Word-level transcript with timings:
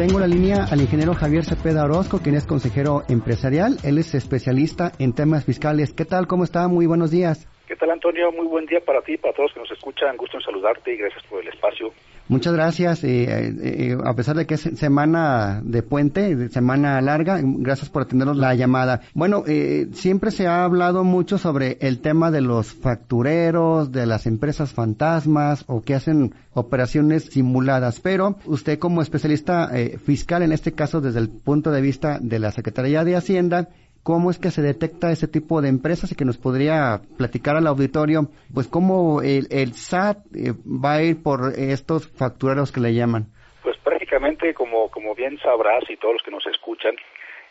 Tengo 0.00 0.18
la 0.18 0.26
línea 0.26 0.64
al 0.64 0.80
ingeniero 0.80 1.14
Javier 1.14 1.44
Cepeda 1.44 1.84
Orozco, 1.84 2.20
quien 2.20 2.34
es 2.34 2.46
consejero 2.46 3.04
empresarial. 3.08 3.76
Él 3.82 3.98
es 3.98 4.14
especialista 4.14 4.92
en 4.98 5.12
temas 5.12 5.44
fiscales. 5.44 5.92
¿Qué 5.92 6.06
tal? 6.06 6.26
¿Cómo 6.26 6.44
está? 6.44 6.68
Muy 6.68 6.86
buenos 6.86 7.10
días. 7.10 7.46
¿Qué 7.70 7.76
tal, 7.76 7.92
Antonio? 7.92 8.32
Muy 8.32 8.48
buen 8.48 8.66
día 8.66 8.80
para 8.84 9.00
ti, 9.00 9.16
para 9.16 9.32
todos 9.32 9.52
que 9.54 9.60
nos 9.60 9.70
escuchan. 9.70 10.16
Gusto 10.16 10.38
en 10.38 10.42
saludarte 10.42 10.92
y 10.92 10.96
gracias 10.96 11.22
por 11.30 11.40
el 11.40 11.46
espacio. 11.46 11.92
Muchas 12.26 12.52
gracias. 12.52 13.04
Eh, 13.04 13.26
eh, 13.28 13.54
eh, 13.62 13.98
a 14.04 14.12
pesar 14.14 14.34
de 14.34 14.44
que 14.44 14.54
es 14.54 14.62
semana 14.62 15.60
de 15.62 15.84
puente, 15.84 16.48
semana 16.48 17.00
larga, 17.00 17.38
gracias 17.40 17.88
por 17.88 18.02
atendernos 18.02 18.36
la 18.38 18.56
llamada. 18.56 19.02
Bueno, 19.14 19.44
siempre 19.92 20.32
se 20.32 20.48
ha 20.48 20.64
hablado 20.64 21.04
mucho 21.04 21.38
sobre 21.38 21.78
el 21.80 22.00
tema 22.00 22.32
de 22.32 22.40
los 22.40 22.74
factureros, 22.74 23.92
de 23.92 24.04
las 24.04 24.26
empresas 24.26 24.72
fantasmas 24.72 25.64
o 25.68 25.82
que 25.82 25.94
hacen 25.94 26.34
operaciones 26.54 27.26
simuladas, 27.26 28.00
pero 28.00 28.34
usted 28.46 28.80
como 28.80 29.00
especialista 29.00 29.70
fiscal, 30.04 30.42
en 30.42 30.50
este 30.50 30.72
caso 30.72 31.00
desde 31.00 31.20
el 31.20 31.28
punto 31.28 31.70
de 31.70 31.82
vista 31.82 32.18
de 32.20 32.40
la 32.40 32.50
Secretaría 32.50 33.04
de 33.04 33.14
Hacienda, 33.14 33.68
cómo 34.02 34.30
es 34.30 34.38
que 34.38 34.50
se 34.50 34.62
detecta 34.62 35.10
ese 35.10 35.28
tipo 35.28 35.60
de 35.60 35.68
empresas 35.68 36.12
y 36.12 36.16
que 36.16 36.24
nos 36.24 36.38
podría 36.38 37.00
platicar 37.18 37.56
al 37.56 37.66
auditorio, 37.66 38.30
pues 38.52 38.66
cómo 38.68 39.22
el, 39.22 39.46
el 39.50 39.74
SAT 39.74 40.18
eh, 40.34 40.52
va 40.66 40.94
a 40.94 41.02
ir 41.02 41.22
por 41.22 41.52
estos 41.56 42.08
factureros 42.08 42.72
que 42.72 42.80
le 42.80 42.94
llaman. 42.94 43.26
Pues 43.62 43.76
prácticamente, 43.78 44.54
como, 44.54 44.90
como 44.90 45.14
bien 45.14 45.38
sabrás 45.38 45.84
y 45.88 45.96
todos 45.96 46.14
los 46.14 46.22
que 46.22 46.30
nos 46.30 46.46
escuchan, 46.46 46.94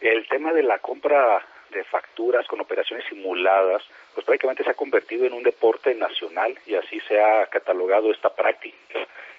el 0.02 0.28
tema 0.28 0.54
de 0.54 0.64
la 0.64 0.80
compra 0.80 1.46
de 1.72 1.84
facturas 1.84 2.48
con 2.48 2.60
operaciones 2.60 3.06
simuladas, 3.08 3.84
pues 4.14 4.26
prácticamente 4.26 4.64
se 4.64 4.72
ha 4.72 4.76
convertido 4.76 5.26
en 5.26 5.34
un 5.34 5.44
deporte 5.44 5.94
nacional 5.94 6.58
y 6.66 6.76
así 6.76 7.00
se 7.08 7.22
ha 7.22 7.46
catalogado 7.48 8.12
esta 8.12 8.34
práctica. 8.34 8.78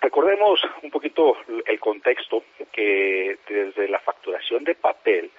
Recordemos 0.00 0.60
un 0.82 0.90
poquito 0.90 1.36
el 1.66 1.78
contexto 1.80 2.44
que 2.72 3.38
desde 3.48 3.88
la 3.88 3.98
facturación 3.98 4.64
de 4.64 4.74
papel 4.74 5.30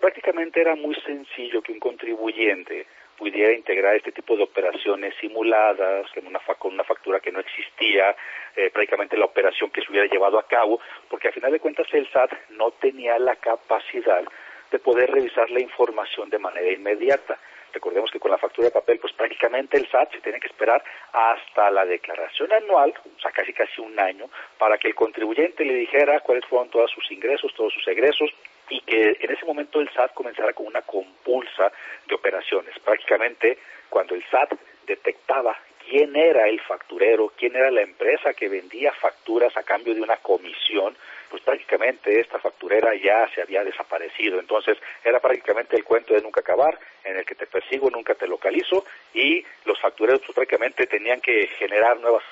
prácticamente 0.00 0.60
era 0.60 0.74
muy 0.74 0.94
sencillo 0.96 1.62
que 1.62 1.72
un 1.72 1.80
contribuyente 1.80 2.86
pudiera 3.16 3.52
integrar 3.52 3.96
este 3.96 4.12
tipo 4.12 4.36
de 4.36 4.44
operaciones 4.44 5.14
simuladas 5.20 6.06
en 6.14 6.26
una 6.26 6.40
con 6.58 6.74
una 6.74 6.84
factura 6.84 7.20
que 7.20 7.32
no 7.32 7.40
existía, 7.40 8.14
eh, 8.54 8.70
prácticamente 8.70 9.16
la 9.16 9.24
operación 9.24 9.70
que 9.70 9.80
se 9.82 9.90
hubiera 9.90 10.06
llevado 10.06 10.38
a 10.38 10.46
cabo, 10.46 10.80
porque 11.08 11.28
a 11.28 11.32
final 11.32 11.52
de 11.52 11.60
cuentas 11.60 11.86
el 11.92 12.08
SAT 12.10 12.32
no 12.50 12.70
tenía 12.72 13.18
la 13.18 13.36
capacidad 13.36 14.22
de 14.70 14.78
poder 14.78 15.10
revisar 15.10 15.50
la 15.50 15.60
información 15.60 16.28
de 16.30 16.38
manera 16.38 16.70
inmediata. 16.70 17.38
Recordemos 17.72 18.10
que 18.10 18.20
con 18.20 18.30
la 18.30 18.38
factura 18.38 18.68
de 18.68 18.72
papel, 18.72 18.98
pues 18.98 19.12
prácticamente 19.12 19.76
el 19.76 19.88
SAT 19.88 20.12
se 20.12 20.20
tiene 20.20 20.40
que 20.40 20.46
esperar 20.46 20.82
hasta 21.12 21.70
la 21.70 21.84
declaración 21.84 22.52
anual, 22.52 22.94
o 23.04 23.20
sea, 23.20 23.30
casi 23.32 23.52
casi 23.52 23.80
un 23.80 23.98
año, 23.98 24.30
para 24.58 24.78
que 24.78 24.88
el 24.88 24.94
contribuyente 24.94 25.64
le 25.64 25.74
dijera 25.74 26.20
cuáles 26.20 26.44
fueron 26.46 26.70
todos 26.70 26.90
sus 26.90 27.10
ingresos, 27.10 27.52
todos 27.54 27.72
sus 27.72 27.86
egresos, 27.88 28.30
y 28.68 28.80
que 28.80 29.16
en 29.20 29.30
ese 29.30 29.44
momento 29.44 29.80
el 29.80 29.90
SAT 29.90 30.14
comenzara 30.14 30.52
con 30.52 30.66
una 30.66 30.82
compulsa 30.82 31.72
de 32.06 32.14
operaciones. 32.14 32.78
Prácticamente 32.80 33.58
cuando 33.88 34.14
el 34.14 34.24
SAT 34.30 34.54
detectaba 34.86 35.56
quién 35.88 36.16
era 36.16 36.48
el 36.48 36.60
facturero, 36.60 37.32
quién 37.36 37.54
era 37.54 37.70
la 37.70 37.82
empresa 37.82 38.34
que 38.34 38.48
vendía 38.48 38.92
facturas 38.92 39.56
a 39.56 39.62
cambio 39.62 39.94
de 39.94 40.00
una 40.00 40.16
comisión, 40.16 40.96
pues 41.30 41.42
prácticamente 41.42 42.20
esta 42.20 42.38
facturera 42.38 42.94
ya 42.94 43.28
se 43.34 43.42
había 43.42 43.62
desaparecido. 43.62 44.40
Entonces 44.40 44.78
era 45.04 45.20
prácticamente 45.20 45.76
el 45.76 45.84
cuento 45.84 46.14
de 46.14 46.22
nunca 46.22 46.40
acabar, 46.40 46.78
en 47.04 47.16
el 47.16 47.24
que 47.24 47.34
te 47.36 47.46
persigo, 47.46 47.90
nunca 47.90 48.14
te 48.14 48.26
localizo, 48.26 48.84
y 49.14 49.44
los 49.64 49.80
factureros 49.80 50.20
pues 50.22 50.34
prácticamente 50.34 50.86
tenían 50.86 51.20
que 51.20 51.46
generar 51.58 51.98
nuevas 52.00 52.24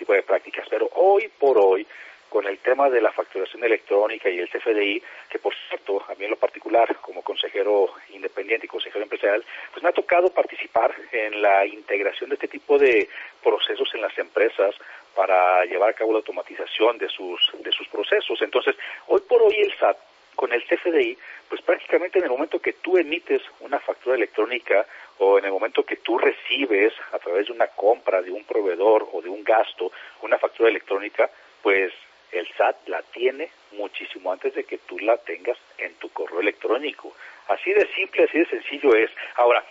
tipo 0.00 0.12
de 0.14 0.22
prácticas. 0.22 0.66
Pero 0.68 0.88
hoy 0.94 1.28
por 1.38 1.58
hoy, 1.58 1.86
con 2.30 2.46
el 2.46 2.58
tema 2.58 2.88
de 2.88 3.02
la 3.02 3.12
facturación 3.12 3.62
electrónica 3.64 4.30
y 4.30 4.38
el 4.38 4.48
CFDI, 4.48 5.02
que 5.28 5.38
por 5.38 5.52
cierto, 5.68 6.02
a 6.08 6.14
mí 6.14 6.24
en 6.24 6.30
lo 6.30 6.36
particular, 6.36 6.96
como 7.02 7.22
consejero 7.22 7.92
independiente 8.10 8.66
y 8.66 8.68
consejero 8.68 9.02
empresarial, 9.02 9.44
pues 9.72 9.82
me 9.82 9.90
ha 9.90 9.92
tocado 9.92 10.32
participar 10.32 10.94
en 11.12 11.42
la 11.42 11.66
integración 11.66 12.30
de 12.30 12.34
este 12.34 12.48
tipo 12.48 12.78
de 12.78 13.08
procesos 13.42 13.90
en 13.94 14.00
las 14.00 14.16
empresas 14.16 14.74
para 15.14 15.64
llevar 15.64 15.90
a 15.90 15.94
cabo 15.94 16.12
la 16.12 16.18
automatización 16.18 16.96
de 16.98 17.08
sus, 17.08 17.50
de 17.58 17.72
sus 17.72 17.88
procesos. 17.88 18.40
Entonces, 18.40 18.76
hoy 19.08 19.20
por 19.28 19.42
hoy 19.42 19.56
el 19.58 19.76
SAT, 19.76 19.98
con 20.36 20.52
el 20.52 20.64
CFDI, 20.64 21.18
pues 21.48 21.60
prácticamente 21.60 22.18
en 22.18 22.24
el 22.24 22.30
momento 22.30 22.60
que 22.60 22.74
tú 22.74 22.96
emites 22.96 23.42
una 23.60 23.78
factura 23.80 24.16
electrónica 24.16 24.86
o 25.18 25.38
en 25.38 25.44
el 25.44 25.50
momento 25.50 25.82
que 25.82 25.96
tú 25.96 26.16
recibes 26.16 26.94
a 27.12 27.18
través 27.18 27.48
de 27.48 27.52
una 27.52 27.66
compra 27.66 28.22
de 28.22 28.30
un 28.30 28.44
proveedor 28.44 29.08
o 29.12 29.20
de 29.20 29.28
un 29.28 29.44
gasto 29.44 29.92
una 30.22 30.38
factura 30.38 30.70
electrónica, 30.70 31.28
pues 31.62 31.92
el 32.32 32.46
SAT 32.56 32.88
la 32.88 33.02
tiene 33.02 33.50
muchísimo 33.72 34.32
antes 34.32 34.54
de 34.54 34.64
que 34.64 34.78
tú 34.78 34.98
la 34.98 35.16
tengas 35.18 35.58
en 35.78 35.94
tu 35.94 36.10
correo 36.10 36.40
electrónico. 36.40 37.14
Así 37.48 37.72
de 37.72 37.86
simple, 37.94 38.24
así 38.24 38.38
de 38.38 38.46
sencillo 38.46 38.94
es. 38.94 39.10
Ahora, 39.36 39.64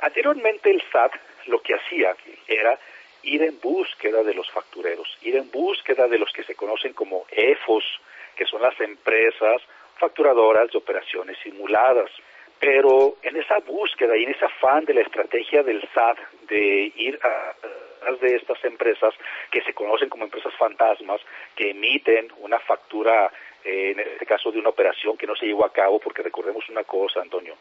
anteriormente 0.00 0.70
el 0.70 0.82
SAT 0.92 1.12
lo 1.46 1.60
que 1.60 1.74
hacía 1.74 2.14
era 2.46 2.78
ir 3.22 3.42
en 3.42 3.60
búsqueda 3.60 4.22
de 4.22 4.34
los 4.34 4.50
factureros, 4.50 5.18
ir 5.22 5.36
en 5.36 5.50
búsqueda 5.50 6.06
de 6.06 6.18
los 6.18 6.32
que 6.32 6.44
se 6.44 6.54
conocen 6.54 6.92
como 6.92 7.26
EFOS, 7.30 7.84
que 8.36 8.46
son 8.46 8.62
las 8.62 8.78
empresas 8.80 9.62
facturadoras 9.98 10.70
de 10.70 10.78
operaciones 10.78 11.36
simuladas. 11.42 12.10
Pero 12.58 13.16
en 13.22 13.36
esa 13.36 13.58
búsqueda 13.58 14.16
y 14.16 14.24
en 14.24 14.30
ese 14.30 14.44
afán 14.44 14.84
de 14.84 14.94
la 14.94 15.02
estrategia 15.02 15.62
del 15.62 15.82
SAT 15.92 16.18
de 16.48 16.92
ir 16.96 17.18
a, 17.22 17.54
de 18.20 18.36
estas 18.36 18.64
empresas 18.64 19.14
que 19.50 19.62
se 19.62 19.74
conocen 19.74 20.08
como 20.08 20.24
empresas 20.24 20.54
fantasmas, 20.54 21.20
que 21.54 21.70
emiten 21.70 22.28
una 22.38 22.58
factura, 22.60 23.32
eh, 23.64 23.90
en 23.92 24.00
este 24.00 24.26
caso 24.26 24.50
de 24.50 24.58
una 24.58 24.70
operación 24.70 25.16
que 25.16 25.26
no 25.26 25.34
se 25.34 25.46
llevó 25.46 25.64
a 25.64 25.72
cabo, 25.72 25.98
porque 25.98 26.22
recordemos 26.22 26.68
una 26.68 26.84
cosa, 26.84 27.20
Antonio, 27.20 27.56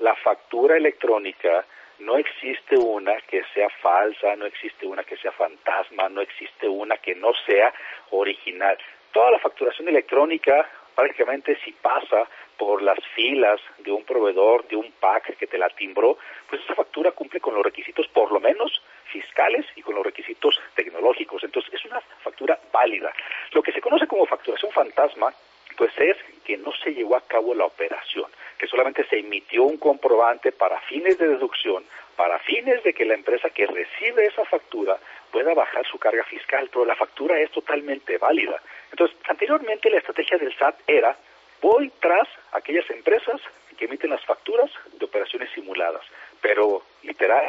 la 0.00 0.14
factura 0.16 0.76
electrónica 0.76 1.64
no 2.00 2.16
existe 2.16 2.76
una 2.76 3.20
que 3.20 3.42
sea 3.54 3.68
falsa, 3.80 4.34
no 4.36 4.46
existe 4.46 4.86
una 4.86 5.04
que 5.04 5.16
sea 5.18 5.32
fantasma, 5.32 6.08
no 6.08 6.20
existe 6.20 6.66
una 6.66 6.96
que 6.96 7.14
no 7.14 7.32
sea 7.46 7.72
original. 8.10 8.76
Toda 9.12 9.30
la 9.30 9.38
facturación 9.38 9.88
electrónica 9.88 10.68
prácticamente 10.94 11.58
si 11.64 11.72
pasa 11.72 12.28
por 12.56 12.82
las 12.82 12.98
filas 13.14 13.60
de 13.78 13.90
un 13.90 14.04
proveedor, 14.04 14.66
de 14.68 14.76
un 14.76 14.92
pack 14.92 15.36
que 15.36 15.46
te 15.46 15.58
la 15.58 15.68
timbró, 15.70 16.18
pues 16.48 16.62
esa 16.62 16.74
factura 16.74 17.12
cumple 17.12 17.40
con 17.40 17.54
los 17.54 17.64
requisitos 17.64 18.06
por 18.08 18.30
lo 18.30 18.40
menos 18.40 18.82
fiscales 19.04 19.66
y 19.76 19.82
con 19.82 19.94
los 19.94 20.04
requisitos 20.04 20.60
tecnológicos. 20.74 21.42
Entonces 21.44 21.72
es 21.74 21.84
una 21.84 22.00
factura 22.22 22.58
válida. 22.72 23.12
Lo 23.52 23.62
que 23.62 23.72
se 23.72 23.80
conoce 23.80 24.06
como 24.06 24.26
facturación 24.26 24.72
fantasma, 24.72 25.32
pues 25.76 25.92
es 25.98 26.16
que 26.44 26.56
no 26.56 26.72
se 26.72 26.92
llevó 26.94 27.16
a 27.16 27.26
cabo 27.26 27.54
la 27.54 27.64
operación, 27.64 28.30
que 28.58 28.66
solamente 28.66 29.04
se 29.04 29.18
emitió 29.18 29.64
un 29.64 29.78
comprobante 29.78 30.52
para 30.52 30.80
fines 30.80 31.18
de 31.18 31.28
deducción, 31.28 31.84
para 32.16 32.38
fines 32.40 32.82
de 32.82 32.92
que 32.92 33.04
la 33.04 33.14
empresa 33.14 33.50
que 33.50 33.66
recibe 33.66 34.26
esa 34.26 34.44
factura 34.44 34.98
pueda 35.30 35.54
bajar 35.54 35.86
su 35.86 35.98
carga 35.98 36.24
fiscal, 36.24 36.68
pero 36.70 36.84
la 36.84 36.94
factura 36.94 37.40
es 37.40 37.50
totalmente 37.50 38.18
válida. 38.18 38.60
Entonces, 38.90 39.16
anteriormente 39.28 39.90
la 39.90 39.98
estrategia 39.98 40.38
del 40.38 40.54
SAT 40.56 40.80
era, 40.86 41.16
voy 41.60 41.90
tras 42.00 42.28
aquellas 42.52 42.88
empresas 42.90 43.40
que 43.78 43.86
emiten 43.86 44.10
las 44.10 44.24
facturas 44.24 44.70
de 44.92 45.04
operaciones 45.04 45.50
simuladas, 45.54 46.02
pero 46.40 46.82
literal, 47.02 47.44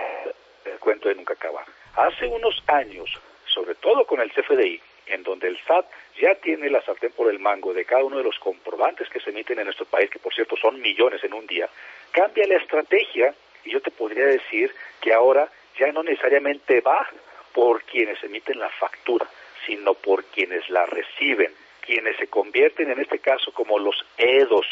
el 0.65 0.79
cuento 0.79 1.09
de 1.09 1.15
nunca 1.15 1.33
acabar. 1.33 1.65
Hace 1.95 2.27
unos 2.27 2.63
años, 2.67 3.09
sobre 3.45 3.75
todo 3.75 4.05
con 4.05 4.21
el 4.21 4.31
CFDI, 4.31 4.81
en 5.07 5.23
donde 5.23 5.47
el 5.47 5.59
SAT 5.65 5.85
ya 6.19 6.35
tiene 6.35 6.69
la 6.69 6.81
sartén 6.81 7.11
por 7.11 7.29
el 7.29 7.39
mango 7.39 7.73
de 7.73 7.85
cada 7.85 8.03
uno 8.03 8.17
de 8.17 8.23
los 8.23 8.39
comprobantes 8.39 9.09
que 9.09 9.19
se 9.19 9.31
emiten 9.31 9.59
en 9.59 9.65
nuestro 9.65 9.85
país, 9.85 10.09
que 10.09 10.19
por 10.19 10.33
cierto 10.33 10.55
son 10.55 10.81
millones 10.81 11.23
en 11.23 11.33
un 11.33 11.45
día, 11.45 11.69
cambia 12.11 12.47
la 12.47 12.57
estrategia 12.57 13.33
y 13.65 13.71
yo 13.71 13.81
te 13.81 13.91
podría 13.91 14.25
decir 14.25 14.73
que 15.01 15.13
ahora 15.13 15.49
ya 15.77 15.91
no 15.91 16.03
necesariamente 16.03 16.81
va 16.81 17.07
por 17.53 17.83
quienes 17.83 18.23
emiten 18.23 18.59
la 18.59 18.69
factura, 18.69 19.27
sino 19.65 19.93
por 19.93 20.23
quienes 20.25 20.69
la 20.69 20.85
reciben, 20.85 21.53
quienes 21.81 22.17
se 22.17 22.27
convierten 22.27 22.91
en 22.91 22.99
este 22.99 23.19
caso 23.19 23.51
como 23.53 23.79
los 23.79 24.05
EDOS, 24.17 24.67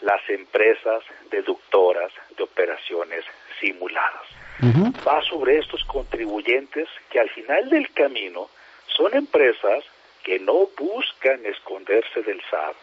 las 0.00 0.20
empresas 0.30 1.04
deductoras 1.30 2.12
de 2.36 2.42
operaciones 2.42 3.24
simuladas. 3.60 4.39
Va 5.06 5.22
sobre 5.22 5.58
estos 5.58 5.84
contribuyentes 5.84 6.88
que 7.10 7.20
al 7.20 7.30
final 7.30 7.70
del 7.70 7.90
camino 7.92 8.50
son 8.86 9.14
empresas 9.14 9.84
que 10.22 10.38
no 10.38 10.68
buscan 10.76 11.44
esconderse 11.46 12.22
del 12.22 12.40
SAT, 12.50 12.76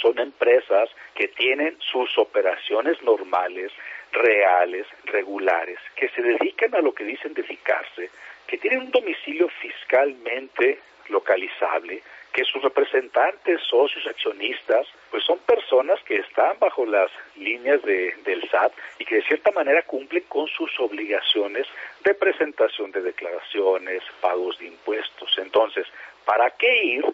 son 0.00 0.18
empresas 0.18 0.90
que 1.14 1.28
tienen 1.28 1.76
sus 1.80 2.18
operaciones 2.18 3.02
normales, 3.02 3.72
reales, 4.12 4.86
regulares, 5.04 5.78
que 5.96 6.08
se 6.10 6.22
dedican 6.22 6.74
a 6.74 6.80
lo 6.80 6.92
que 6.92 7.04
dicen 7.04 7.32
dedicarse, 7.34 8.10
que 8.46 8.58
tienen 8.58 8.80
un 8.80 8.90
domicilio 8.90 9.48
fiscalmente 9.60 10.80
localizable, 11.12 12.02
que 12.32 12.44
sus 12.44 12.62
representantes, 12.62 13.60
socios, 13.68 14.06
accionistas, 14.06 14.86
pues 15.10 15.22
son 15.24 15.38
personas 15.40 16.02
que 16.04 16.16
están 16.16 16.58
bajo 16.58 16.86
las 16.86 17.10
líneas 17.36 17.82
de, 17.82 18.14
del 18.24 18.48
SAT 18.48 18.72
y 18.98 19.04
que 19.04 19.16
de 19.16 19.22
cierta 19.22 19.50
manera 19.52 19.82
cumplen 19.82 20.24
con 20.28 20.48
sus 20.48 20.70
obligaciones 20.80 21.66
de 22.02 22.14
presentación 22.14 22.90
de 22.90 23.02
declaraciones, 23.02 24.02
pagos 24.20 24.58
de 24.58 24.66
impuestos. 24.66 25.36
Entonces, 25.38 25.86
¿para 26.24 26.50
qué 26.50 26.84
ir 26.84 27.04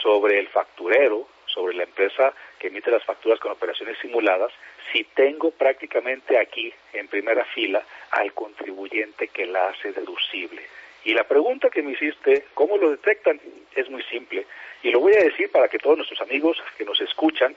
sobre 0.00 0.38
el 0.38 0.48
facturero, 0.48 1.26
sobre 1.46 1.74
la 1.74 1.82
empresa 1.82 2.32
que 2.58 2.68
emite 2.68 2.90
las 2.90 3.04
facturas 3.04 3.40
con 3.40 3.50
operaciones 3.50 3.98
simuladas, 3.98 4.52
si 4.92 5.04
tengo 5.04 5.50
prácticamente 5.50 6.38
aquí 6.38 6.72
en 6.92 7.08
primera 7.08 7.44
fila 7.46 7.82
al 8.12 8.32
contribuyente 8.32 9.28
que 9.28 9.46
la 9.46 9.68
hace 9.68 9.92
deducible? 9.92 10.62
Y 11.04 11.14
la 11.14 11.24
pregunta 11.24 11.70
que 11.70 11.82
me 11.82 11.92
hiciste, 11.92 12.46
¿cómo 12.54 12.76
lo 12.76 12.90
detectan? 12.90 13.40
Es 13.74 13.88
muy 13.88 14.02
simple. 14.04 14.46
Y 14.82 14.90
lo 14.90 15.00
voy 15.00 15.14
a 15.14 15.24
decir 15.24 15.50
para 15.50 15.68
que 15.68 15.78
todos 15.78 15.96
nuestros 15.96 16.20
amigos 16.20 16.62
que 16.76 16.84
nos 16.84 17.00
escuchan 17.00 17.56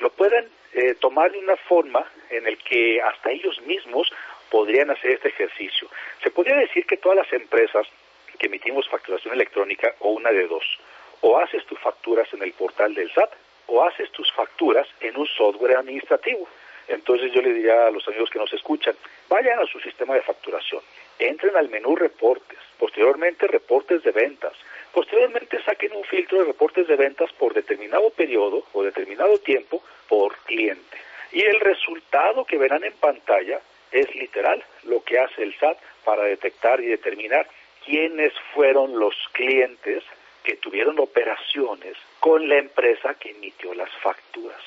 lo 0.00 0.10
puedan 0.10 0.46
eh, 0.74 0.94
tomar 1.00 1.30
de 1.32 1.38
una 1.38 1.56
forma 1.56 2.04
en 2.30 2.46
el 2.46 2.58
que 2.58 3.00
hasta 3.00 3.30
ellos 3.30 3.60
mismos 3.62 4.12
podrían 4.50 4.90
hacer 4.90 5.12
este 5.12 5.28
ejercicio. 5.28 5.88
Se 6.22 6.30
podría 6.30 6.56
decir 6.56 6.86
que 6.86 6.96
todas 6.96 7.18
las 7.18 7.32
empresas 7.32 7.86
que 8.38 8.46
emitimos 8.46 8.88
facturación 8.88 9.34
electrónica, 9.34 9.94
o 10.00 10.10
una 10.10 10.30
de 10.30 10.46
dos, 10.46 10.64
o 11.20 11.38
haces 11.38 11.64
tus 11.66 11.78
facturas 11.78 12.28
en 12.32 12.42
el 12.42 12.52
portal 12.52 12.94
del 12.94 13.12
SAT, 13.12 13.32
o 13.66 13.82
haces 13.84 14.10
tus 14.10 14.30
facturas 14.32 14.86
en 15.00 15.16
un 15.16 15.26
software 15.26 15.76
administrativo. 15.76 16.48
Entonces 16.88 17.32
yo 17.32 17.40
le 17.40 17.54
diría 17.54 17.86
a 17.86 17.90
los 17.90 18.06
amigos 18.08 18.30
que 18.30 18.38
nos 18.38 18.52
escuchan, 18.52 18.94
vayan 19.28 19.58
a 19.60 19.66
su 19.66 19.78
sistema 19.80 20.14
de 20.14 20.22
facturación, 20.22 20.82
entren 21.28 21.56
al 21.56 21.68
menú 21.68 21.96
reportes, 21.96 22.58
posteriormente 22.78 23.46
reportes 23.46 24.02
de 24.02 24.10
ventas, 24.12 24.52
posteriormente 24.92 25.62
saquen 25.62 25.92
un 25.92 26.04
filtro 26.04 26.38
de 26.38 26.44
reportes 26.44 26.86
de 26.86 26.96
ventas 26.96 27.32
por 27.32 27.54
determinado 27.54 28.10
periodo 28.10 28.64
o 28.72 28.82
determinado 28.82 29.38
tiempo 29.38 29.82
por 30.08 30.36
cliente. 30.44 30.98
Y 31.32 31.42
el 31.42 31.60
resultado 31.60 32.44
que 32.44 32.58
verán 32.58 32.84
en 32.84 32.92
pantalla 32.94 33.60
es 33.90 34.14
literal 34.14 34.62
lo 34.84 35.02
que 35.02 35.18
hace 35.18 35.42
el 35.42 35.54
SAT 35.54 35.78
para 36.04 36.24
detectar 36.24 36.80
y 36.80 36.86
determinar 36.86 37.46
quiénes 37.84 38.32
fueron 38.54 38.98
los 38.98 39.14
clientes 39.32 40.02
que 40.42 40.56
tuvieron 40.56 40.98
operaciones 40.98 41.96
con 42.20 42.48
la 42.48 42.58
empresa 42.58 43.14
que 43.14 43.30
emitió 43.30 43.74
las 43.74 43.90
facturas. 44.02 44.60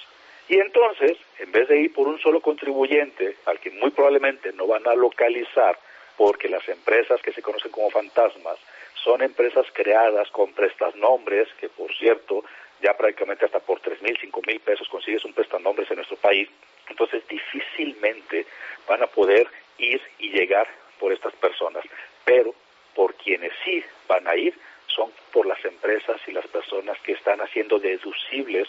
Y 0.48 0.60
entonces, 0.60 1.18
en 1.40 1.52
vez 1.52 1.68
de 1.68 1.80
ir 1.80 1.94
por 1.94 2.08
un 2.08 2.20
solo 2.20 2.40
contribuyente, 2.40 3.38
al 3.46 3.60
que 3.60 3.72
muy 3.72 3.90
probablemente 3.92 4.54
no 4.54 4.68
van 4.68 4.88
a 4.88 4.94
localizar, 4.94 5.78
porque 6.18 6.50
las 6.50 6.68
empresas 6.70 7.22
que 7.22 7.34
se 7.34 7.42
conocen 7.42 7.72
como 7.72 7.90
fantasmas 7.90 8.58
son 9.04 9.22
empresas 9.22 9.66
creadas 9.74 10.30
con 10.32 10.54
prestanombres, 10.54 11.48
que 11.60 11.70
por 11.70 11.96
cierto, 11.96 12.44
ya 12.82 12.96
prácticamente 12.98 13.46
hasta 13.46 13.60
por 13.60 13.80
tres 13.80 14.02
mil, 14.02 14.18
cinco 14.20 14.42
mil 14.46 14.60
pesos 14.60 14.88
consigues 14.90 15.26
un 15.26 15.34
prestanombres 15.34 15.90
en 15.92 15.98
nuestro 15.98 16.18
país, 16.18 16.50
entonces 16.90 17.28
difícilmente 17.28 18.46
van 18.88 19.04
a 19.04 19.08
poder 19.08 19.48
ir 19.78 20.02
y 20.20 20.30
llegar 20.30 20.68
por 21.00 21.12
estas 21.12 21.34
personas. 21.36 21.84
Pero 22.24 22.54
por 22.96 23.16
quienes 23.16 23.52
sí 23.64 23.84
van 24.08 24.28
a 24.28 24.36
ir 24.36 24.58
son 24.88 25.12
por 25.32 25.46
las 25.46 25.64
empresas 25.66 26.22
y 26.28 26.32
las 26.32 26.48
personas 26.48 26.98
que 27.02 27.12
están 27.12 27.42
haciendo 27.42 27.80
deducibles 27.80 28.68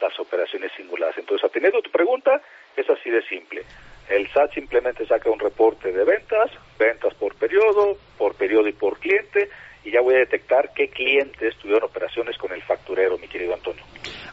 las 0.00 0.18
operaciones 0.18 0.72
simuladas. 0.76 1.16
Entonces, 1.18 1.44
atendiendo 1.44 1.82
tu 1.82 1.90
pregunta, 1.90 2.42
es 2.76 2.88
así 2.90 3.10
de 3.10 3.22
simple. 3.22 3.64
El 4.08 4.28
SAT 4.32 4.54
simplemente 4.54 5.06
saca 5.06 5.30
un 5.30 5.38
reporte 5.38 5.92
de 5.92 6.04
ventas, 6.04 6.50
ventas 6.78 7.14
por 7.14 7.34
periodo, 7.34 7.98
por 8.16 8.34
periodo 8.34 8.68
y 8.68 8.72
por 8.72 8.98
cliente, 8.98 9.50
y 9.84 9.90
ya 9.90 10.00
voy 10.00 10.14
a 10.14 10.18
detectar 10.18 10.70
qué 10.74 10.88
clientes 10.88 11.56
tuvieron 11.56 11.84
operaciones 11.84 12.36
con 12.38 12.52
el 12.52 12.62
facturero, 12.62 13.18
mi 13.18 13.28
querido 13.28 13.54
Antonio. 13.54 13.82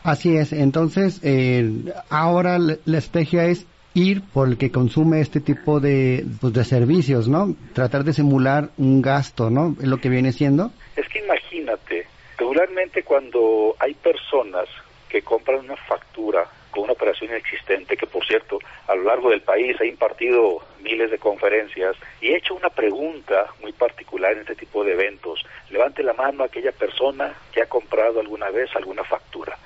Así 0.03 0.37
es, 0.37 0.53
entonces 0.53 1.19
eh, 1.23 1.69
ahora 2.09 2.57
la 2.59 2.97
estrategia 2.97 3.45
es 3.45 3.67
ir 3.95 4.21
por 4.33 4.49
el 4.49 4.57
que 4.57 4.71
consume 4.71 5.21
este 5.21 5.39
tipo 5.39 5.79
de, 5.79 6.25
pues, 6.39 6.53
de 6.53 6.63
servicios, 6.63 7.27
¿no? 7.27 7.55
Tratar 7.73 8.03
de 8.03 8.13
simular 8.13 8.69
un 8.77 9.01
gasto, 9.01 9.49
¿no? 9.49 9.75
Es 9.81 9.87
lo 9.87 9.97
que 9.97 10.09
viene 10.09 10.31
siendo. 10.31 10.71
Es 10.95 11.07
que 11.07 11.19
imagínate, 11.19 12.05
regularmente 12.37 13.03
cuando 13.03 13.73
hay 13.79 13.93
personas 13.95 14.67
que 15.09 15.21
compran 15.21 15.61
una 15.61 15.77
factura 15.77 16.45
una 16.83 16.93
operación 16.93 17.31
inexistente, 17.31 17.97
que 17.97 18.07
por 18.07 18.25
cierto, 18.25 18.59
a 18.87 18.95
lo 18.95 19.03
largo 19.03 19.29
del 19.29 19.41
país 19.41 19.79
ha 19.79 19.85
impartido 19.85 20.59
miles 20.81 21.11
de 21.11 21.19
conferencias 21.19 21.95
y 22.21 22.29
he 22.29 22.37
hecho 22.37 22.55
una 22.55 22.69
pregunta 22.69 23.47
muy 23.61 23.71
particular 23.73 24.33
en 24.33 24.39
este 24.39 24.55
tipo 24.55 24.83
de 24.83 24.93
eventos. 24.93 25.45
Levante 25.69 26.03
la 26.03 26.13
mano 26.13 26.43
aquella 26.43 26.71
persona 26.71 27.33
que 27.51 27.61
ha 27.61 27.67
comprado 27.67 28.19
alguna 28.19 28.49
vez 28.49 28.69
alguna 28.75 29.03
factura. 29.03 29.57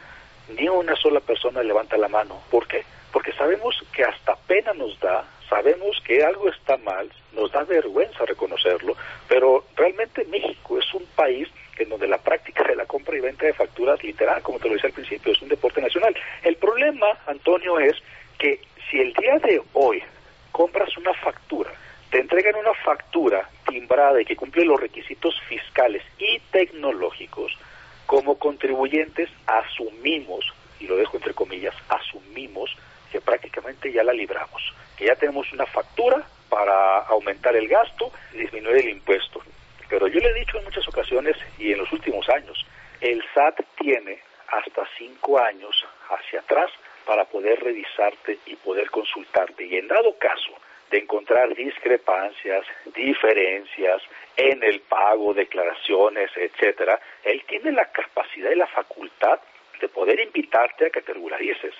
Ni 0.57 0.67
una 0.67 0.95
sola 0.95 1.19
persona 1.19 1.61
levanta 1.61 1.97
la 1.97 2.07
mano. 2.07 2.41
¿Por 2.49 2.67
qué? 2.67 2.83
Porque 3.11 3.33
sabemos 3.33 3.83
que 3.93 4.03
hasta 4.03 4.35
pena 4.35 4.73
nos 4.73 4.99
da, 4.99 5.25
sabemos 5.49 5.99
que 6.05 6.23
algo 6.23 6.49
está 6.49 6.77
mal, 6.77 7.09
nos 7.33 7.51
da 7.51 7.63
vergüenza 7.63 8.25
reconocerlo, 8.25 8.95
pero 9.27 9.65
realmente 9.75 10.25
México 10.25 10.77
es 10.77 10.93
un 10.93 11.05
país 11.15 11.47
en 11.79 11.89
donde 11.89 12.07
la 12.07 12.17
práctica 12.17 12.63
de 12.63 12.75
la 12.75 12.85
compra 12.85 13.17
y 13.17 13.21
venta 13.21 13.45
de 13.45 13.53
facturas, 13.53 14.03
literal, 14.03 14.41
como 14.41 14.59
te 14.59 14.67
lo 14.67 14.73
decía 14.73 14.89
al 14.89 14.93
principio, 14.93 15.31
es 15.31 15.41
un 15.41 15.49
deporte 15.49 15.81
nacional. 15.81 16.15
El 16.43 16.57
problema, 16.57 17.07
Antonio, 17.25 17.79
es 17.79 17.95
que 18.37 18.59
si 18.89 18.99
el 18.99 19.13
día 19.13 19.39
de 19.39 19.61
hoy 19.73 20.03
compras 20.51 20.95
una 20.97 21.13
factura, 21.13 21.71
te 22.11 22.19
entregan 22.19 22.55
una 22.55 22.73
factura 22.73 23.49
timbrada 23.67 24.21
y 24.21 24.25
que 24.25 24.35
cumple 24.35 24.65
los 24.65 24.79
requisitos 24.79 25.39
fiscales 25.47 26.03
y 26.17 26.39
tecnológicos, 26.51 27.57
como 28.05 28.37
contribuyentes 28.39 29.29
asumimos, 29.45 30.53
y 30.79 30.87
lo 30.87 30.95
dejo 30.95 31.17
entre 31.17 31.33
comillas, 31.33 31.75
asumimos 31.87 32.75
que 33.11 33.21
prácticamente 33.21 33.91
ya 33.91 34.03
la 34.03 34.13
libramos, 34.13 34.73
que 34.97 35.05
ya 35.05 35.15
tenemos 35.15 35.51
una 35.53 35.65
factura 35.65 36.27
para 36.49 36.99
aumentar 37.01 37.55
el 37.55 37.67
gasto 37.67 38.11
y 38.33 38.39
disminuir 38.39 38.77
el 38.77 38.89
impuesto. 38.89 39.41
Pero 39.89 40.07
yo 40.07 40.19
le 40.19 40.29
he 40.29 40.33
dicho 40.33 40.57
en 40.57 40.65
muchas 40.65 40.87
ocasiones 40.87 41.35
y 41.57 41.71
en 41.71 41.79
los 41.79 41.91
últimos 41.91 42.29
años, 42.29 42.63
el 43.01 43.23
SAT 43.33 43.61
tiene 43.79 44.21
hasta 44.47 44.87
cinco 44.97 45.39
años 45.39 45.85
hacia 46.09 46.41
atrás 46.41 46.71
para 47.05 47.25
poder 47.25 47.59
revisarte 47.61 48.37
y 48.45 48.55
poder 48.55 48.89
consultarte. 48.91 49.65
Y 49.65 49.77
en 49.77 49.87
dado 49.87 50.15
caso 50.17 50.53
de 50.91 50.99
encontrar 50.99 51.53
discrepancias, 51.55 52.65
diferencias 52.93 54.01
en 54.37 54.63
el 54.63 54.81
pago, 54.81 55.33
declaraciones, 55.33 56.31
etcétera, 56.35 56.99
él 57.23 57.43
tiene 57.47 57.71
la 57.71 57.85
capacidad 57.91 58.51
y 58.51 58.55
la 58.55 58.67
facultad 58.67 59.39
de 59.81 59.87
poder 59.89 60.19
invitarte 60.19 60.87
a 60.87 60.89
que 60.89 61.01
te 61.01 61.13
regularices. 61.13 61.73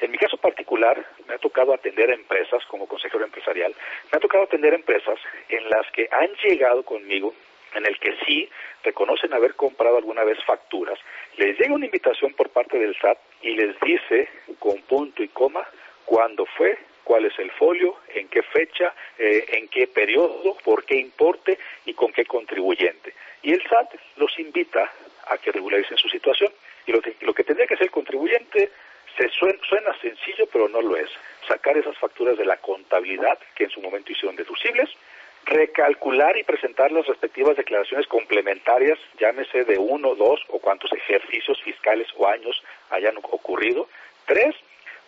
En 0.00 0.10
mi 0.10 0.18
caso 0.18 0.36
particular, 0.36 1.02
me 1.26 1.34
ha 1.34 1.38
tocado 1.38 1.72
atender 1.72 2.10
a 2.10 2.14
empresas 2.14 2.64
como 2.66 2.86
consejero 2.86 3.24
empresarial, 3.24 3.74
me 4.12 4.16
ha 4.16 4.20
tocado 4.20 4.44
atender 4.44 4.72
a 4.72 4.76
empresas 4.76 5.18
en 5.48 5.68
las 5.70 5.90
que 5.92 6.08
han 6.10 6.28
llegado 6.44 6.82
conmigo 6.82 7.34
en 7.76 7.86
el 7.86 7.98
que 7.98 8.16
sí 8.26 8.48
reconocen 8.82 9.32
haber 9.32 9.54
comprado 9.54 9.96
alguna 9.96 10.24
vez 10.24 10.42
facturas, 10.44 10.98
les 11.36 11.58
llega 11.58 11.74
una 11.74 11.86
invitación 11.86 12.32
por 12.34 12.50
parte 12.50 12.78
del 12.78 12.96
SAT 12.96 13.18
y 13.42 13.54
les 13.54 13.78
dice 13.80 14.28
con 14.58 14.80
punto 14.82 15.22
y 15.22 15.28
coma 15.28 15.66
cuándo 16.04 16.46
fue, 16.46 16.78
cuál 17.04 17.24
es 17.26 17.38
el 17.38 17.50
folio, 17.52 17.96
en 18.14 18.28
qué 18.28 18.42
fecha, 18.42 18.94
eh, 19.18 19.44
en 19.52 19.68
qué 19.68 19.86
periodo, 19.86 20.56
por 20.64 20.84
qué 20.84 20.96
importe 20.96 21.58
y 21.84 21.94
con 21.94 22.12
qué 22.12 22.24
contribuyente. 22.24 23.14
Y 23.42 23.52
el 23.52 23.62
SAT 23.68 23.94
los 24.16 24.38
invita 24.38 24.90
a 25.26 25.38
que 25.38 25.52
regularicen 25.52 25.96
su 25.98 26.08
situación. 26.08 26.52
Y 26.86 26.92
lo 26.92 27.00
que, 27.00 27.16
lo 27.20 27.34
que 27.34 27.44
tendría 27.44 27.66
que 27.66 27.74
hacer 27.74 27.86
el 27.86 27.92
contribuyente 27.92 28.70
se 29.16 29.28
suena, 29.30 29.58
suena 29.68 29.98
sencillo, 30.00 30.46
pero 30.52 30.68
no 30.68 30.80
lo 30.80 30.96
es. 30.96 31.10
Sacar 31.48 31.76
esas 31.76 31.96
facturas 31.98 32.36
de 32.36 32.44
la 32.44 32.56
contabilidad 32.58 33.38
que 33.54 33.64
en 33.64 33.70
su 33.70 33.80
momento 33.80 34.12
hicieron 34.12 34.36
deducibles, 34.36 34.90
recalcular 35.46 36.36
y 36.36 36.42
presentar 36.42 36.90
las 36.90 37.06
respectivas 37.06 37.56
declaraciones 37.56 38.06
complementarias, 38.08 38.98
llámese 39.18 39.64
de 39.64 39.78
uno, 39.78 40.14
dos 40.16 40.40
o 40.48 40.58
cuantos 40.58 40.92
ejercicios 40.92 41.62
fiscales 41.62 42.08
o 42.16 42.26
años 42.26 42.62
hayan 42.90 43.16
ocurrido. 43.16 43.88
Tres, 44.26 44.54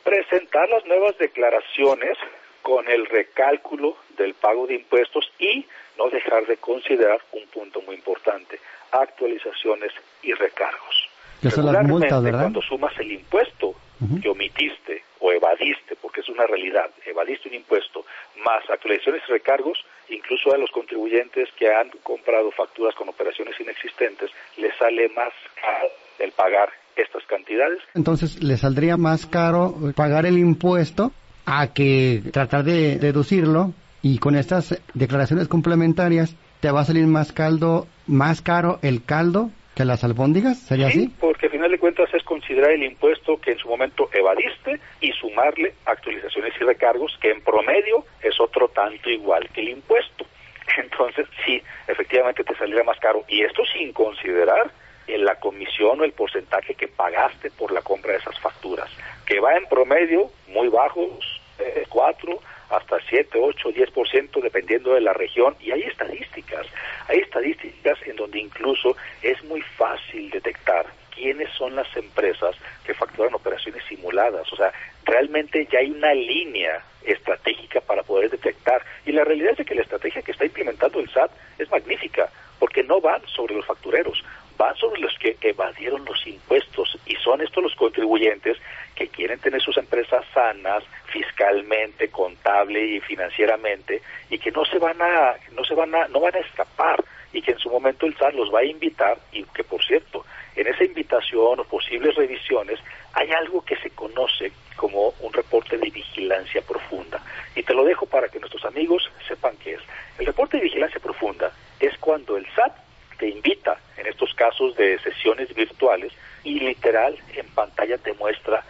presentar 0.05 0.69
las 0.69 0.87
nuevas 0.87 1.19
declaraciones 1.19 2.17
con 2.63 2.89
el 2.89 3.07
recálculo 3.07 3.97
del 4.17 4.35
pago 4.35 4.67
de 4.67 4.77
impuestos 4.77 5.31
y 5.39 5.67
no 5.97 6.09
dejar 6.09 6.47
de 6.47 6.57
considerar 6.59 7.21
un 7.33 7.47
punto 7.49 7.81
muy 7.83 7.97
importante, 7.97 8.61
actualizaciones 8.93 9.93
y 10.23 10.33
recargos. 10.35 11.09
Que 11.43 11.51
son 11.51 11.67
las 11.67 11.85
multas, 11.85 12.23
¿verdad? 12.23 12.43
Cuando 12.43 12.63
sumas 12.63 12.97
el 12.99 13.13
impuesto 13.13 13.75
que 14.23 14.29
omitiste 14.29 15.03
o 15.19 15.33
evadiste, 15.33 15.97
una 16.39 16.47
realidad, 16.47 16.91
evadiste 17.05 17.49
un 17.49 17.55
impuesto, 17.55 18.05
más 18.45 18.63
actualizaciones 18.71 19.23
y 19.29 19.33
recargos, 19.33 19.79
incluso 20.09 20.53
a 20.55 20.59
los 20.59 20.71
contribuyentes 20.71 21.49
que 21.59 21.69
han 21.69 21.91
comprado 22.03 22.51
facturas 22.53 22.95
con 22.95 23.09
operaciones 23.09 23.59
inexistentes, 23.61 24.31
les 24.57 24.75
sale 24.77 25.09
más 25.11 25.33
caro 25.61 25.89
el 26.19 26.33
pagar 26.33 26.71
estas 26.97 27.25
cantidades. 27.27 27.81
Entonces, 27.95 28.43
¿le 28.43 28.57
saldría 28.57 28.97
más 28.97 29.27
caro 29.27 29.75
pagar 29.95 30.27
el 30.27 30.39
impuesto 30.39 31.13
a 31.47 31.73
que 31.73 32.23
tratar 32.33 32.65
de 32.65 32.99
deducirlo 32.99 33.73
y 34.03 34.19
con 34.19 34.37
estas 34.37 34.81
declaraciones 34.95 35.49
complementarias 35.49 36.35
te 36.61 36.71
va 36.71 36.81
a 36.81 36.85
salir 36.85 37.07
más 37.07 37.33
caldo, 37.33 37.87
más 38.07 38.43
caro 38.43 38.79
el 38.83 39.05
caldo 39.05 39.51
que 39.79 39.85
las 39.85 40.03
albóndigas? 40.03 40.59
¿Sería 40.59 40.91
sí, 40.91 41.05
así? 41.05 41.15
porque 41.21 41.47
al 41.47 41.53
final 41.53 41.71
de 41.71 41.79
cuentas 41.79 42.13
es 42.13 42.25
considerar 42.25 42.73
el 42.73 42.83
impuesto 42.83 43.41
que 43.41 43.53
en 43.53 43.59
su 43.59 43.69
momento 43.69 44.11
evadiste 44.13 44.81
y 45.01 45.13
sumarle 45.13 45.73
actualizaciones 45.87 46.53
y 46.61 46.65
recargos 46.65 47.17
que 47.21 47.31
en 47.31 47.41
promedio 47.43 48.05
es 48.21 48.41
otro 48.41 48.67
tanto 48.71 49.09
igual 49.09 49.49
que 49.51 49.61
el 49.61 49.69
impuesto. 49.69 50.27
Entonces, 50.79 51.29
sí, 51.47 51.63
efectivamente 51.87 52.43
te 52.43 52.57
saldría 52.57 52.83
más 52.83 52.99
caro. 52.99 53.23
Y 53.29 53.43
esto 53.43 53.63
sin 53.73 53.93
considerar 53.93 54.69
en 55.07 55.25
la 55.25 55.37
comisión 55.37 56.01
o 56.01 56.05
el 56.05 56.13
porcentaje 56.13 56.75
que 56.75 56.89
pagaste 56.89 57.53
por 57.53 57.71
la 57.71 57.83
compra 57.83 58.13
de 58.13 58.19
esas 58.19 58.39
facturas, 58.41 58.91
que 59.27 59.39
va 59.39 59.57
en 59.57 59.67
promedio 59.67 60.29
muy 60.49 60.67
bajos, 60.67 61.41
eh, 61.61 61.85
4 61.89 62.37
hasta 62.71 62.99
7, 63.09 63.39
8, 63.41 63.71
10% 63.71 64.43
dependiendo 64.43 64.95
de 64.95 65.01
la 65.01 65.13
región. 65.13 65.57
Y 65.61 65.71
hay 65.71 65.83
estadísticas, 65.83 66.67
hay 67.09 67.19
estadísticas 67.21 67.99
en 68.07 68.17
donde 68.17 68.39
incluso 68.41 68.97
es 69.23 69.43
muy 69.45 69.63
fácil 69.63 70.31
detectar 70.31 70.87
quiénes 71.15 71.51
son 71.51 71.75
las 71.75 71.95
empresas 71.97 72.55
que 72.85 72.95
facturan 72.95 73.35
operaciones 73.35 73.83
simuladas, 73.89 74.51
o 74.53 74.57
sea, 74.57 74.73
realmente 75.05 75.67
ya 75.71 75.81
hay 75.81 75.91
una 75.91 76.15
línea 76.15 76.81
estratégica 77.05 77.81
para 77.81 78.03
poder 78.03 78.31
detectar. 78.31 78.83
Y 79.05 79.13
la 79.13 79.25
realidad 79.25 79.55
es 79.59 79.67
que 79.67 79.75
la 79.75 79.83
estrategia 79.83 80.23
que 80.23 80.33
está 80.33 80.45
implementando 80.45 81.01
el 81.01 81.11
SAT 81.11 81.31
es 81.59 81.69
magnífica, 81.71 82.31
porque 82.59 82.83
no 82.85 83.01
van 83.01 83.27
sobre 83.27 83.55
los 83.55 83.67
factureros, 83.67 84.23
van 84.59 84.77
sobre 84.77 85.01
los 85.01 85.17
que 85.19 85.37
evadieron 85.41 86.05
los 86.05 86.27
impuestos 86.27 86.99
y 87.07 87.15
son 87.17 87.41
estos 87.41 87.63
los 87.63 87.75
contribuyentes 87.77 88.59
que 88.95 89.09
quieren 89.09 89.39
tener 89.39 89.63
sus 89.63 89.77
empresas 89.79 90.25
sanas 90.35 90.83
fiscalmente, 91.07 92.09
contable 92.09 92.85
y 92.85 93.01
financieramente 93.01 94.03
y 94.29 94.39
que 94.39 94.51
no 94.51 94.65
se 94.65 94.79
van 94.79 95.01
a 95.01 95.37
no 95.53 95.65
se 95.65 95.75
van 95.75 95.95
a 95.95 96.09
no 96.09 96.21
van 96.21 96.35
a 96.35 96.41
escapar 96.41 97.03
y 97.33 97.41
que 97.41 97.53
en 97.53 97.59
su 97.59 97.71
momento 97.71 98.07
el 98.07 98.17
SAT 98.17 98.35
los 98.35 98.53
va 98.53 98.61
a 98.61 98.65
invitar 98.65 99.19
y 99.33 99.45
que 99.45 99.63
por 99.63 99.85
cierto, 99.85 100.25
en 100.57 100.67
esa 100.67 100.83
invitación 100.83 101.61
o 101.61 101.65
posibles 101.65 102.17
revisiones 102.17 102.81
hay 103.13 103.31
algo 103.31 103.65
que 103.65 103.77
se 103.77 103.91
conoce 103.91 104.53
como 104.77 105.15
un 105.21 105.33
reporte 105.33 105.77
de 105.77 105.91
vigilancia 105.91 106.63
profunda. 106.63 107.21
Y 107.55 107.63
te 107.63 107.75
lo 107.75 107.85
dejo 107.85 108.07
para 108.07 108.29
que 108.29 108.39
nuestros 108.39 108.65
amigos 108.65 109.11
sepan 109.27 109.57
qué 109.63 109.75
es. 109.75 109.81
El 110.19 110.27
reporte 110.27 110.57
de 110.57 110.65
vigilancia 110.65 111.01
profunda 111.01 111.53
es 111.81 111.97
cuando 111.99 112.37
el 112.37 112.47
SAT 112.55 112.88
te 113.19 113.29
invita, 113.29 113.79
en 113.97 114.07
estos 114.07 114.33
casos 114.35 114.77
de 114.77 114.99
sesiones 115.01 115.53
virtuales, 115.55 116.13
y 116.45 116.61
literal 116.61 117.17
en 117.35 117.47
pantalla 117.49 117.99
te 117.99 118.13
muestra 118.15 118.65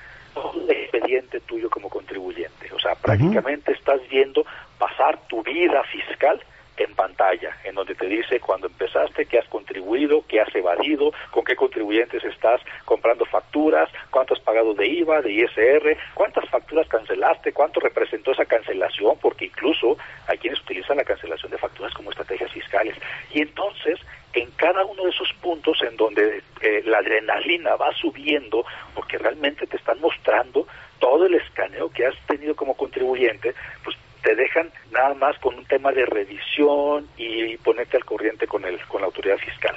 el 0.55 0.71
expediente 0.71 1.41
tuyo 1.41 1.69
como 1.71 1.89
contribuyente. 1.89 2.73
O 2.73 2.79
sea, 2.79 2.95
prácticamente 2.95 3.73
estás 3.73 4.01
viendo 4.09 4.45
pasar 4.79 5.19
tu 5.29 5.43
vida 5.43 5.83
fiscal 5.85 6.41
en 6.79 6.95
pantalla, 6.95 7.57
en 7.65 7.75
donde 7.75 7.95
te 7.95 8.07
dice 8.07 8.41
cuando 8.41 8.69
empezaste, 8.69 9.27
qué 9.27 9.39
has 9.39 9.49
contribuido, 9.49 10.25
qué 10.27 10.41
has 10.41 10.55
evadido, 10.55 11.13
con 11.31 11.45
qué 11.45 11.57
contribuyentes 11.57 12.23
estás 12.25 12.61
comprando 12.85 13.25
facturas, 13.27 13.89
cuánto 14.11 14.35
has 14.35 14.41
pagado 14.41 14.75
de 14.75 14.87
IVA, 14.87 15.23
de 15.23 15.33
ISR, 15.33 15.97
cuántas 16.15 16.49
facturas 16.49 16.89
cancelaste, 16.89 17.53
cuánto 17.53 17.81
representó 17.81 18.33
esa 18.33 18.45
cancelación, 18.45 19.19
porque 19.21 19.47
incluso 19.47 19.97
hay 20.27 20.39
quienes 20.39 20.61
utilizan 20.61 20.97
la 20.97 21.05
cancelación 21.05 21.51
de 21.51 21.59
facturas 21.59 21.93
como 21.95 22.11
estrategias 22.11 22.53
fiscales. 22.53 22.97
Y 23.33 23.43
entonces, 23.43 23.99
en 24.33 24.51
cada 24.53 24.85
uno 24.85 25.05
de 25.05 25.11
esos 25.11 25.33
puntos 25.41 25.83
en 25.83 25.97
donde 25.97 26.43
eh, 26.61 26.83
la 26.85 26.99
adrenalina 26.99 27.77
va 27.77 27.93
subiendo, 27.95 28.65
porque 28.95 29.19
realmente 29.19 29.67
te 29.67 29.77
están 29.77 30.01
mostrando 30.01 30.67
todo 30.99 31.27
el 31.27 31.35
escaneo 31.35 31.91
que 31.91 32.07
has 32.07 32.15
tenido 32.27 32.55
como 32.55 32.75
contribuyente, 32.75 33.55
pues 33.83 33.97
te 34.29 34.35
dejan 34.35 34.71
nada 34.91 35.15
más 35.15 35.39
con 35.39 35.55
un 35.55 35.65
tema 35.65 35.91
de 35.91 36.05
revisión 36.05 37.09
y 37.17 37.57
ponerte 37.57 37.97
al 37.97 38.05
corriente 38.05 38.47
con 38.47 38.63
el 38.67 38.79
con 38.85 39.01
la 39.01 39.07
autoridad 39.07 39.39
fiscal. 39.39 39.75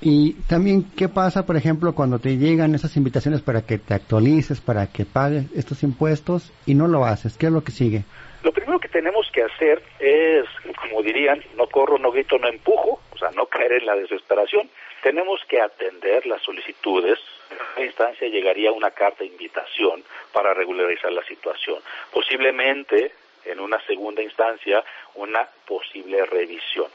Y 0.00 0.34
también 0.48 0.84
qué 0.96 1.08
pasa, 1.08 1.44
por 1.44 1.56
ejemplo, 1.56 1.92
cuando 1.92 2.20
te 2.20 2.36
llegan 2.36 2.76
esas 2.76 2.96
invitaciones 2.96 3.40
para 3.40 3.62
que 3.62 3.78
te 3.78 3.94
actualices, 3.94 4.60
para 4.60 4.86
que 4.86 5.04
pagues 5.04 5.46
estos 5.56 5.82
impuestos 5.82 6.52
y 6.64 6.74
no 6.74 6.86
lo 6.86 7.04
haces, 7.04 7.36
¿qué 7.36 7.46
es 7.46 7.52
lo 7.52 7.64
que 7.64 7.72
sigue? 7.72 8.04
Lo 8.44 8.52
primero 8.52 8.78
que 8.78 8.86
tenemos 8.86 9.28
que 9.32 9.42
hacer 9.42 9.82
es, 9.98 10.44
como 10.80 11.02
dirían, 11.02 11.42
no 11.56 11.66
corro, 11.66 11.98
no 11.98 12.12
grito, 12.12 12.38
no 12.38 12.46
empujo, 12.46 13.00
o 13.10 13.18
sea, 13.18 13.30
no 13.32 13.46
caer 13.46 13.72
en 13.72 13.86
la 13.86 13.96
desesperación. 13.96 14.70
Tenemos 15.02 15.40
que 15.48 15.60
atender 15.60 16.24
las 16.26 16.40
solicitudes. 16.42 17.18
En 17.50 17.56
esta 17.56 17.82
instancia 17.82 18.28
llegaría 18.28 18.70
una 18.70 18.92
carta 18.92 19.24
de 19.24 19.30
invitación 19.30 20.04
para 20.32 20.54
regularizar 20.54 21.10
la 21.10 21.24
situación. 21.24 21.78
Posiblemente 22.12 23.10
en 23.44 23.60
una 23.60 23.80
segunda 23.86 24.22
instancia 24.22 24.84
una 25.14 25.48
posible 25.66 26.24
revisión. 26.26 26.90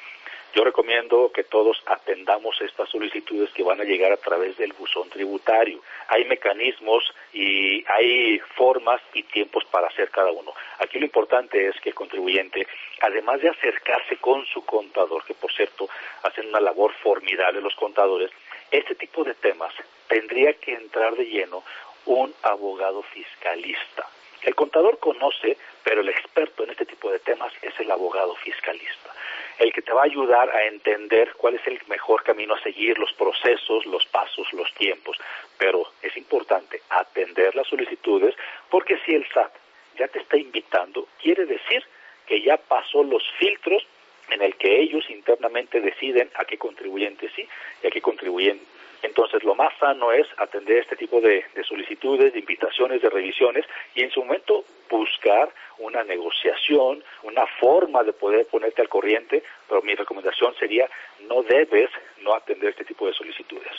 Yo 0.53 0.63
recomiendo 0.63 1.31
que 1.31 1.43
todos 1.43 1.83
atendamos 1.85 2.59
estas 2.61 2.89
solicitudes 2.89 3.51
que 3.51 3.61
van 3.61 3.79
a 3.79 3.83
llegar 3.83 4.11
a 4.11 4.17
través 4.17 4.57
del 4.57 4.73
buzón 4.73 5.09
tributario. 5.09 5.81
Hay 6.07 6.25
mecanismos 6.25 7.13
y 7.31 7.85
hay 7.87 8.39
formas 8.55 8.99
y 9.13 9.23
tiempos 9.23 9.65
para 9.65 9.87
hacer 9.87 10.09
cada 10.09 10.31
uno. 10.31 10.53
Aquí 10.79 10.97
lo 10.97 11.05
importante 11.05 11.67
es 11.67 11.79
que 11.81 11.89
el 11.89 11.95
contribuyente, 11.95 12.65
además 13.01 13.41
de 13.41 13.49
acercarse 13.49 14.17
con 14.17 14.45
su 14.47 14.65
contador, 14.65 15.23
que 15.25 15.35
por 15.35 15.51
cierto 15.53 15.89
hacen 16.23 16.47
una 16.47 16.59
labor 16.59 16.91
formidable 17.03 17.61
los 17.61 17.75
contadores, 17.75 18.31
este 18.71 18.95
tipo 18.95 19.23
de 19.23 19.35
temas 19.35 19.73
tendría 20.07 20.53
que 20.53 20.73
entrar 20.73 21.15
de 21.15 21.25
lleno 21.25 21.63
un 22.05 22.33
abogado 22.41 23.03
fiscalista. 23.03 24.09
El 24.47 24.55
contador 24.55 24.97
conoce, 24.99 25.57
pero 25.83 25.99
el 25.99 26.07
experto 26.07 26.63
en 26.63 26.69
este 26.69 26.85
tipo 26.85 27.11
de 27.11 27.19
temas 27.19 27.51
es 27.61 27.77
el 27.81 27.91
abogado 27.91 28.33
fiscalista, 28.35 29.13
el 29.59 29.73
que 29.73 29.81
te 29.81 29.91
va 29.91 30.03
a 30.03 30.05
ayudar 30.05 30.49
a 30.55 30.67
entender 30.67 31.33
cuál 31.35 31.55
es 31.55 31.67
el 31.67 31.77
mejor 31.87 32.23
camino 32.23 32.53
a 32.53 32.61
seguir, 32.61 32.97
los 32.97 33.11
procesos, 33.11 33.85
los 33.85 34.05
pasos, 34.05 34.47
los 34.53 34.73
tiempos. 34.75 35.17
Pero 35.57 35.91
es 36.01 36.15
importante 36.15 36.81
atender 36.87 37.57
las 37.57 37.67
solicitudes 37.67 38.35
porque 38.69 38.97
si 39.05 39.15
el 39.15 39.27
SAT 39.33 39.51
ya 39.99 40.07
te 40.07 40.19
está 40.19 40.37
invitando, 40.37 41.09
quiere 41.21 41.45
decir 41.45 41.83
que 42.25 42.41
ya 42.41 42.55
pasó 42.55 43.03
los 43.03 43.29
filtros 43.39 43.85
en 44.29 44.41
el 44.41 44.55
que 44.55 44.79
ellos 44.79 45.09
internamente 45.09 45.81
deciden 45.81 46.31
a 46.35 46.45
qué 46.45 46.57
contribuyente 46.57 47.29
sí 47.35 47.45
y 47.83 47.87
a 47.87 47.89
qué 47.89 47.99
contribuyente 47.99 48.76
entonces, 49.03 49.43
lo 49.43 49.55
más 49.55 49.71
sano 49.79 50.11
es 50.11 50.27
atender 50.37 50.79
este 50.79 50.95
tipo 50.95 51.21
de, 51.21 51.43
solicitudes, 51.67 52.33
de 52.33 52.39
invitaciones, 52.39 53.01
de 53.01 53.09
revisiones 53.09 53.65
y 53.95 54.03
en 54.03 54.11
su 54.11 54.21
momento 54.21 54.63
buscar 54.89 55.49
una 55.79 56.03
negociación, 56.03 57.03
una 57.23 57.45
forma 57.59 58.03
de 58.03 58.13
poder 58.13 58.47
ponerte 58.47 58.81
al 58.81 58.89
corriente, 58.89 59.43
pero 59.67 59.81
mi 59.81 59.93
recomendación 59.93 60.53
sería 60.59 60.89
no 61.27 61.43
debes 61.43 61.89
no 62.23 62.33
atender 62.33 62.69
este 62.69 62.85
tipo 62.85 63.05
de 63.05 63.13
solicitudes. 63.13 63.73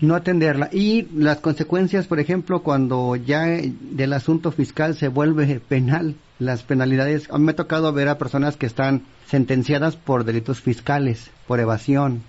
No 0.00 0.14
atenderla. 0.14 0.68
Y 0.72 1.06
las 1.14 1.40
consecuencias, 1.40 2.06
por 2.06 2.20
ejemplo, 2.20 2.62
cuando 2.62 3.16
ya 3.16 3.44
del 3.46 4.12
asunto 4.12 4.52
fiscal 4.52 4.94
se 4.94 5.08
vuelve 5.08 5.60
penal, 5.60 6.14
las 6.38 6.62
penalidades. 6.62 7.30
A 7.30 7.38
mí 7.38 7.44
me 7.44 7.52
ha 7.52 7.56
tocado 7.56 7.92
ver 7.92 8.08
a 8.08 8.18
personas 8.18 8.56
que 8.56 8.66
están 8.66 9.02
sentenciadas 9.26 9.96
por 9.96 10.24
delitos 10.24 10.60
fiscales, 10.60 11.30
por 11.46 11.60
evasión, 11.60 12.22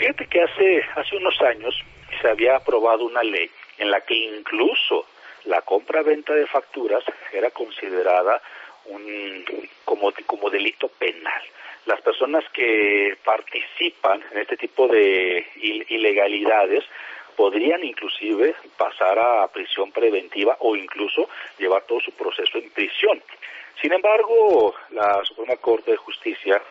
Fíjate 0.00 0.28
que 0.28 0.40
hace, 0.40 0.82
hace 0.96 1.16
unos 1.16 1.38
años 1.42 1.78
se 2.22 2.28
había 2.30 2.56
aprobado 2.56 3.04
una 3.04 3.22
ley 3.22 3.50
en 3.76 3.90
la 3.90 4.00
que 4.00 4.14
incluso 4.14 5.04
la 5.44 5.60
compra-venta 5.60 6.32
de 6.32 6.46
facturas 6.46 7.04
era 7.30 7.50
considerada 7.50 8.40
un, 8.86 9.44
como, 9.84 10.10
como 10.24 10.48
delito 10.48 10.88
penal. 10.88 11.42
Las 11.84 12.00
personas 12.00 12.42
que 12.54 13.18
participan 13.22 14.22
en 14.32 14.38
este 14.38 14.56
tipo 14.56 14.88
de 14.88 15.46
ilegalidades 15.90 16.82
podrían 17.36 17.84
inclusive 17.84 18.54
pasar 18.78 19.18
a 19.18 19.48
prisión 19.48 19.92
preventiva 19.92 20.56
o 20.60 20.76
incluso 20.76 21.28
llevar 21.58 21.82
todo 21.82 22.00
su 22.00 22.12
proceso 22.12 22.56
en 22.56 22.70
prisión. 22.70 23.22
Sin 23.82 23.92
embargo, 23.92 24.74
la 24.92 25.22
Suprema 25.24 25.56
Corte 25.56 25.90
de 25.90 25.98
Justicia 25.98 26.62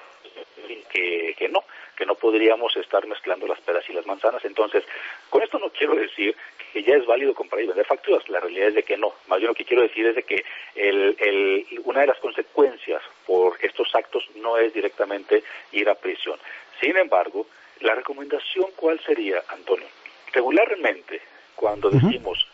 que, 0.91 1.35
que 1.37 1.49
no, 1.49 1.63
que 1.95 2.05
no 2.05 2.15
podríamos 2.15 2.75
estar 2.77 3.05
mezclando 3.07 3.47
las 3.47 3.59
peras 3.61 3.83
y 3.89 3.93
las 3.93 4.05
manzanas. 4.05 4.43
Entonces, 4.45 4.83
con 5.29 5.43
esto 5.43 5.59
no 5.59 5.69
quiero 5.69 5.95
decir 5.95 6.35
que 6.71 6.83
ya 6.83 6.95
es 6.95 7.05
válido 7.05 7.33
comprar 7.33 7.61
y 7.61 7.67
vender 7.67 7.85
facturas, 7.85 8.27
la 8.29 8.39
realidad 8.39 8.69
es 8.69 8.75
de 8.75 8.83
que 8.83 8.97
no. 8.97 9.13
Más 9.27 9.39
bien 9.39 9.49
lo 9.49 9.55
que 9.55 9.65
quiero 9.65 9.81
decir 9.81 10.05
es 10.05 10.15
de 10.15 10.23
que 10.23 10.45
el, 10.75 11.15
el, 11.19 11.81
una 11.83 12.01
de 12.01 12.07
las 12.07 12.19
consecuencias 12.19 13.01
por 13.25 13.57
estos 13.61 13.93
actos 13.95 14.23
no 14.35 14.57
es 14.57 14.73
directamente 14.73 15.43
ir 15.71 15.89
a 15.89 15.95
prisión. 15.95 16.39
Sin 16.79 16.95
embargo, 16.97 17.47
la 17.81 17.95
recomendación 17.95 18.67
cuál 18.75 18.99
sería, 19.01 19.43
Antonio? 19.49 19.87
Regularmente, 20.31 21.21
cuando 21.55 21.89
decimos 21.89 22.47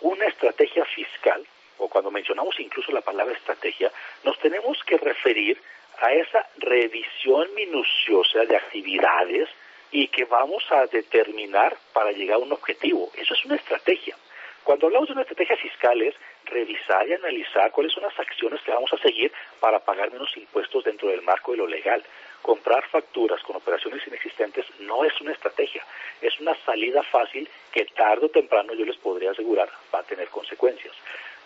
una 0.00 0.26
estrategia 0.26 0.84
fiscal, 0.84 1.44
o 1.78 1.88
cuando 1.88 2.10
mencionamos 2.10 2.58
incluso 2.60 2.92
la 2.92 3.00
palabra 3.00 3.34
estrategia, 3.34 3.90
nos 4.24 4.38
tenemos 4.38 4.82
que 4.84 4.96
referir 4.98 5.60
a 6.00 6.12
esa 6.12 6.46
revisión 6.58 7.54
minuciosa 7.54 8.44
de 8.44 8.56
actividades 8.56 9.48
y 9.90 10.08
que 10.08 10.24
vamos 10.24 10.64
a 10.70 10.86
determinar 10.86 11.76
para 11.92 12.12
llegar 12.12 12.36
a 12.36 12.44
un 12.44 12.52
objetivo. 12.52 13.10
Eso 13.16 13.34
es 13.34 13.44
una 13.44 13.56
estrategia. 13.56 14.16
Cuando 14.64 14.88
hablamos 14.88 15.08
de 15.08 15.12
una 15.12 15.22
estrategia 15.22 15.56
fiscal 15.56 16.02
es 16.02 16.14
revisar 16.44 17.06
y 17.06 17.12
analizar 17.12 17.70
cuáles 17.70 17.92
son 17.92 18.02
las 18.02 18.18
acciones 18.18 18.60
que 18.62 18.72
vamos 18.72 18.92
a 18.92 18.98
seguir 18.98 19.32
para 19.60 19.78
pagar 19.78 20.10
menos 20.10 20.36
impuestos 20.36 20.82
dentro 20.82 21.08
del 21.08 21.22
marco 21.22 21.52
de 21.52 21.58
lo 21.58 21.68
legal. 21.68 22.02
Comprar 22.42 22.84
facturas 22.88 23.40
con 23.42 23.54
operaciones 23.54 24.04
inexistentes 24.06 24.66
no 24.80 25.04
es 25.04 25.20
una 25.20 25.32
estrategia, 25.32 25.84
es 26.20 26.38
una 26.40 26.56
salida 26.64 27.02
fácil 27.04 27.48
que 27.72 27.84
tarde 27.86 28.26
o 28.26 28.28
temprano 28.28 28.74
yo 28.74 28.84
les 28.84 28.96
podría 28.96 29.30
asegurar 29.30 29.68
va 29.94 30.00
a 30.00 30.04
tener 30.04 30.28
consecuencias. 30.28 30.94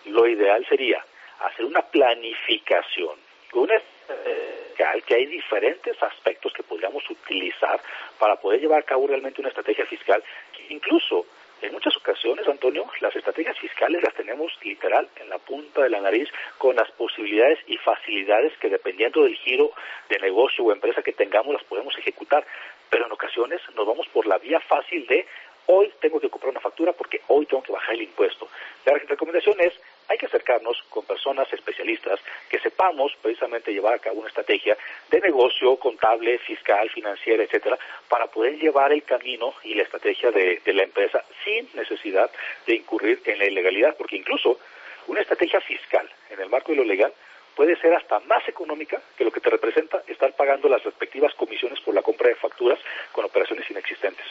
Lo 0.05 0.27
ideal 0.27 0.65
sería 0.67 1.05
hacer 1.41 1.65
una 1.65 1.83
planificación, 1.83 3.17
una 3.53 3.81
que 5.05 5.15
hay 5.15 5.25
diferentes 5.25 6.01
aspectos 6.01 6.53
que 6.53 6.63
podríamos 6.63 7.07
utilizar 7.09 7.79
para 8.17 8.35
poder 8.37 8.61
llevar 8.61 8.79
a 8.79 8.85
cabo 8.85 9.07
realmente 9.07 9.41
una 9.41 9.49
estrategia 9.49 9.85
fiscal 9.85 10.23
incluso 10.71 11.25
en 11.61 11.73
muchas 11.73 11.95
ocasiones, 11.95 12.47
Antonio, 12.47 12.87
las 13.01 13.15
estrategias 13.15 13.57
fiscales 13.59 14.01
las 14.01 14.15
tenemos 14.15 14.51
literal 14.63 15.07
en 15.17 15.29
la 15.29 15.37
punta 15.37 15.83
de 15.83 15.89
la 15.89 16.01
nariz 16.01 16.27
con 16.57 16.75
las 16.75 16.89
posibilidades 16.91 17.59
y 17.67 17.77
facilidades 17.77 18.57
que 18.57 18.67
dependiendo 18.67 19.23
del 19.23 19.35
giro 19.35 19.71
de 20.09 20.17
negocio 20.17 20.63
o 20.63 20.71
empresa 20.71 21.03
que 21.03 21.13
tengamos 21.13 21.53
las 21.53 21.63
podemos 21.65 21.95
ejecutar. 21.99 22.43
Pero 22.89 23.05
en 23.05 23.11
ocasiones 23.11 23.61
nos 23.75 23.85
vamos 23.85 24.07
por 24.07 24.25
la 24.25 24.39
vía 24.39 24.59
fácil 24.59 25.05
de 25.05 25.27
hoy 25.67 25.93
tengo 26.01 26.19
que 26.19 26.29
comprar 26.29 26.49
una 26.49 26.59
factura 26.59 26.93
porque 26.93 27.21
hoy 27.27 27.45
tengo 27.45 27.61
que 27.61 27.73
bajar 27.73 27.93
el 27.93 28.01
impuesto. 28.01 28.47
La 28.83 28.93
recomendación 28.93 29.57
es 29.59 29.79
hay 30.07 30.17
que 30.17 30.25
acercarnos 30.25 30.81
con 30.89 31.05
personas 31.05 31.51
especialistas 31.53 32.19
que 32.49 32.59
sepamos 32.59 33.13
precisamente 33.21 33.71
llevar 33.73 33.95
a 33.95 33.99
cabo 33.99 34.19
una 34.19 34.27
estrategia 34.27 34.77
de 35.09 35.19
negocio 35.21 35.77
contable, 35.77 36.37
fiscal, 36.39 36.89
financiera, 36.89 37.43
etcétera, 37.43 37.77
para 38.09 38.27
poder 38.27 38.57
llevar 38.57 38.91
el 38.91 39.03
camino 39.03 39.53
y 39.63 39.73
la 39.73 39.83
estrategia 39.83 40.31
de, 40.31 40.61
de 40.63 40.73
la 40.73 40.83
empresa 40.83 41.23
sin 41.43 41.69
necesidad 41.73 42.29
de 42.65 42.75
incurrir 42.75 43.21
en 43.25 43.39
la 43.39 43.45
ilegalidad, 43.45 43.95
porque 43.97 44.17
incluso 44.17 44.59
una 45.07 45.21
estrategia 45.21 45.61
fiscal 45.61 46.09
en 46.29 46.39
el 46.39 46.49
marco 46.49 46.71
de 46.71 46.77
lo 46.77 46.83
legal 46.83 47.13
puede 47.61 47.79
ser 47.79 47.93
hasta 47.93 48.19
más 48.21 48.41
económica 48.49 48.99
que 49.15 49.23
lo 49.23 49.29
que 49.29 49.39
te 49.39 49.51
representa 49.51 50.01
estar 50.07 50.33
pagando 50.33 50.67
las 50.67 50.83
respectivas 50.83 51.31
comisiones 51.35 51.79
por 51.81 51.93
la 51.93 52.01
compra 52.01 52.29
de 52.29 52.33
facturas 52.33 52.79
con 53.11 53.23
operaciones 53.23 53.69
inexistentes. 53.69 54.25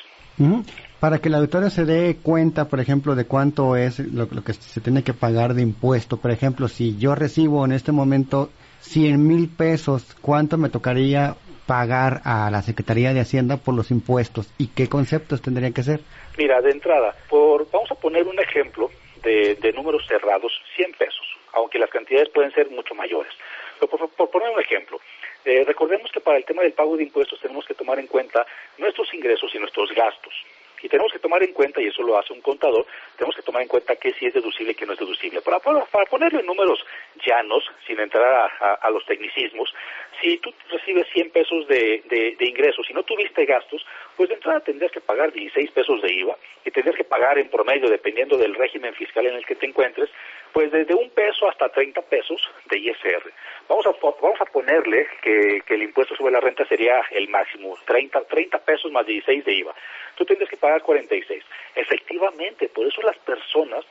Para 0.98 1.18
que 1.18 1.30
la 1.30 1.36
auditora 1.36 1.70
se 1.70 1.84
dé 1.84 2.16
cuenta, 2.20 2.64
por 2.64 2.80
ejemplo, 2.80 3.14
de 3.14 3.26
cuánto 3.26 3.76
es 3.76 4.00
lo, 4.00 4.26
que 4.42 4.52
se 4.52 4.80
tiene 4.80 5.04
que 5.04 5.14
pagar 5.14 5.54
de 5.54 5.62
impuesto. 5.62 6.16
Por 6.16 6.32
ejemplo, 6.32 6.66
si 6.66 6.98
yo 6.98 7.14
recibo 7.14 7.64
en 7.64 7.70
este 7.70 7.92
momento 7.92 8.50
100 8.80 9.24
mil 9.24 9.48
pesos, 9.48 10.16
¿cuánto 10.20 10.58
me 10.58 10.68
tocaría 10.68 11.36
pagar 11.68 12.22
a 12.24 12.50
la 12.50 12.62
Secretaría 12.62 13.14
de 13.14 13.20
Hacienda 13.20 13.58
por 13.58 13.76
los 13.76 13.92
impuestos? 13.92 14.52
¿Y 14.58 14.74
qué 14.74 14.88
conceptos 14.88 15.40
tendrían 15.40 15.72
que 15.72 15.84
ser? 15.84 16.00
Mira, 16.36 16.60
de 16.62 16.72
entrada, 16.72 17.14
por, 17.28 17.70
vamos 17.70 17.92
a 17.92 17.94
poner 17.94 18.26
un 18.26 18.40
ejemplo 18.40 18.90
de, 19.22 19.72
números 19.74 20.04
cerrados, 20.08 20.52
100 20.76 20.92
pesos, 20.92 21.29
aunque 21.52 21.78
las 21.78 21.90
cantidades 21.90 22.28
pueden 22.30 22.52
ser 22.52 22.70
mucho 22.70 22.94
mayores. 22.94 23.32
Pero 23.78 24.08
por, 24.08 24.30
poner 24.30 24.50
un 24.50 24.60
ejemplo, 24.60 25.00
eh, 25.44 25.64
recordemos 25.66 26.10
que 26.12 26.20
para 26.20 26.36
el 26.36 26.44
tema 26.44 26.62
del 26.62 26.72
pago 26.72 26.96
de 26.96 27.04
impuestos 27.04 27.40
tenemos 27.40 27.64
que 27.64 27.74
tomar 27.74 27.98
en 27.98 28.06
cuenta 28.06 28.46
nuestros 28.78 29.12
ingresos 29.14 29.54
y 29.54 29.58
nuestros 29.58 29.90
gastos. 29.92 30.34
Y 30.82 30.88
tenemos 30.88 31.12
que 31.12 31.18
tomar 31.18 31.42
en 31.42 31.52
cuenta, 31.52 31.80
y 31.80 31.88
eso 31.88 32.02
lo 32.02 32.18
hace 32.18 32.32
un 32.32 32.40
contador, 32.40 32.86
tenemos 33.16 33.36
que 33.36 33.42
tomar 33.42 33.62
en 33.62 33.68
cuenta 33.68 33.96
qué 33.96 34.12
sí 34.14 34.26
es 34.26 34.34
deducible 34.34 34.72
y 34.72 34.74
qué 34.74 34.86
no 34.86 34.94
es 34.94 34.98
deducible. 34.98 35.42
Para, 35.42 35.58
para, 35.58 36.06
ponerlo 36.06 36.40
en 36.40 36.46
números 36.46 36.84
llanos, 37.24 37.70
sin 37.86 38.00
entrar 38.00 38.50
a, 38.80 38.90
los 38.90 39.04
tecnicismos, 39.04 39.72
si 40.20 40.38
tú 40.38 40.52
recibes 40.70 41.06
100 41.12 41.30
pesos 41.30 41.68
de, 41.68 42.02
de, 42.08 42.46
ingresos 42.46 42.88
y 42.88 42.94
no 42.94 43.02
tuviste 43.02 43.44
gastos, 43.44 43.84
pues 44.16 44.28
de 44.28 44.36
entrada 44.36 44.60
tendrías 44.60 44.92
que 44.92 45.00
pagar 45.00 45.32
16 45.32 45.70
pesos 45.70 46.00
de 46.02 46.12
IVA 46.12 46.36
y 46.64 46.70
tendrías 46.70 46.96
que 46.96 47.04
pagar 47.04 47.38
en 47.38 47.48
promedio, 47.48 47.88
dependiendo 47.88 48.36
del 48.38 48.54
régimen 48.54 48.94
fiscal 48.94 49.26
en 49.26 49.34
el 49.34 49.44
que 49.44 49.56
te 49.56 49.66
encuentres, 49.66 50.08
pues 50.52 50.70
desde 50.72 50.94
un 50.94 51.10
peso 51.10 51.48
hasta 51.48 51.68
30 51.68 52.02
pesos 52.02 52.40
de 52.66 52.78
ISR. 52.78 53.32
Vamos 53.68 53.86
a, 53.86 53.92
vamos 54.20 54.40
a 54.40 54.44
ponerle 54.46 55.06
que, 55.22 55.62
que 55.66 55.74
el 55.74 55.82
impuesto 55.82 56.16
sobre 56.16 56.32
la 56.32 56.40
renta 56.40 56.66
sería 56.66 57.00
el 57.10 57.28
máximo, 57.28 57.76
30, 57.86 58.24
30 58.24 58.58
pesos 58.58 58.90
más 58.90 59.06
16 59.06 59.44
de 59.44 59.52
IVA 59.52 59.74
tú 60.20 60.26
tendrías 60.26 60.50
que 60.50 60.58
pagar 60.58 60.82
46. 60.82 61.42
Efectivamente, 61.74 62.68
por 62.68 62.86
eso 62.86 63.00
las 63.00 63.16
personas 63.18 63.86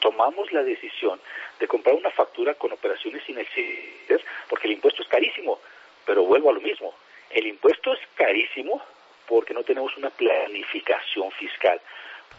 tomamos 0.00 0.52
la 0.52 0.62
decisión 0.62 1.18
de 1.58 1.66
comprar 1.66 1.94
una 1.94 2.10
factura 2.10 2.52
con 2.54 2.72
operaciones 2.72 3.26
inexistentes 3.26 4.20
porque 4.50 4.66
el 4.66 4.74
impuesto 4.74 5.02
es 5.02 5.08
carísimo. 5.08 5.58
Pero 6.04 6.24
vuelvo 6.24 6.50
a 6.50 6.52
lo 6.52 6.60
mismo, 6.60 6.94
el 7.30 7.46
impuesto 7.46 7.94
es 7.94 8.00
carísimo 8.14 8.82
porque 9.26 9.54
no 9.54 9.64
tenemos 9.64 9.96
una 9.96 10.10
planificación 10.10 11.30
fiscal. 11.32 11.80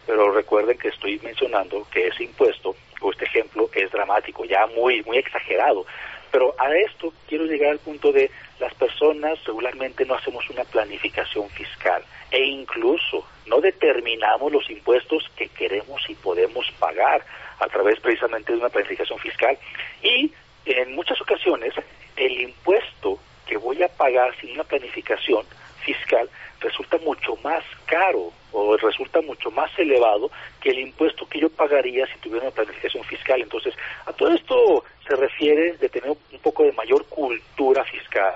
Pero 0.06 0.30
recuerden 0.30 0.78
que 0.78 0.88
estoy 0.88 1.18
mencionando 1.22 1.86
que 1.90 2.06
ese 2.08 2.24
impuesto 2.24 2.74
o 3.00 3.10
este 3.10 3.26
ejemplo 3.26 3.68
es 3.74 3.90
dramático, 3.90 4.44
ya 4.44 4.66
muy 4.66 5.02
muy 5.02 5.18
exagerado. 5.18 5.84
Pero 6.30 6.54
a 6.58 6.74
esto 6.76 7.12
quiero 7.26 7.44
llegar 7.44 7.70
al 7.70 7.78
punto 7.78 8.12
de 8.12 8.30
las 8.60 8.74
personas 8.74 9.42
regularmente 9.44 10.04
no 10.04 10.14
hacemos 10.14 10.48
una 10.50 10.64
planificación 10.64 11.48
fiscal 11.50 12.02
e 12.30 12.44
incluso 12.44 13.24
no 13.46 13.60
determinamos 13.60 14.52
los 14.52 14.68
impuestos 14.68 15.30
que 15.36 15.48
queremos 15.48 16.02
y 16.08 16.14
podemos 16.14 16.70
pagar 16.78 17.24
a 17.60 17.66
través 17.68 18.00
precisamente 18.00 18.52
de 18.52 18.58
una 18.58 18.68
planificación 18.68 19.18
fiscal 19.18 19.58
y 20.02 20.32
en 20.66 20.94
muchas 20.94 21.20
ocasiones 21.20 21.72
el 22.16 22.40
impuesto 22.40 23.18
que 23.46 23.56
voy 23.56 23.82
a 23.82 23.88
pagar 23.88 24.36
sin 24.40 24.52
una 24.52 24.64
planificación 24.64 25.46
fiscal 25.80 26.28
resulta 26.60 26.98
mucho 26.98 27.36
más 27.36 27.64
caro 27.86 28.32
o 28.52 28.76
resulta 28.76 29.20
mucho 29.20 29.50
más 29.50 29.70
elevado 29.78 30.30
que 30.60 30.70
el 30.70 30.80
impuesto 30.80 31.26
que 31.28 31.40
yo 31.40 31.48
pagaría 31.50 32.06
si 32.06 32.18
tuviera 32.20 32.46
una 32.46 32.54
planificación 32.54 33.04
fiscal. 33.04 33.40
Entonces, 33.40 33.74
a 34.06 34.12
todo 34.12 34.32
esto 34.32 34.84
se 35.06 35.16
refiere 35.16 35.72
de 35.76 35.88
tener 35.88 36.10
un 36.10 36.38
poco 36.42 36.64
de 36.64 36.72
mayor 36.72 37.04
cultura 37.06 37.84
fiscal 37.84 38.34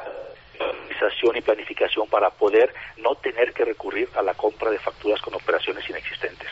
organización 1.03 1.37
y 1.37 1.41
planificación 1.41 2.09
para 2.09 2.31
poder 2.31 2.73
no 3.03 3.15
tener 3.17 3.53
que 3.53 3.65
recurrir 3.65 4.09
a 4.17 4.23
la 4.23 4.35
compra 4.35 4.71
de 4.71 4.79
facturas 4.79 5.21
con 5.21 5.35
operaciones 5.35 5.89
inexistentes. 5.89 6.49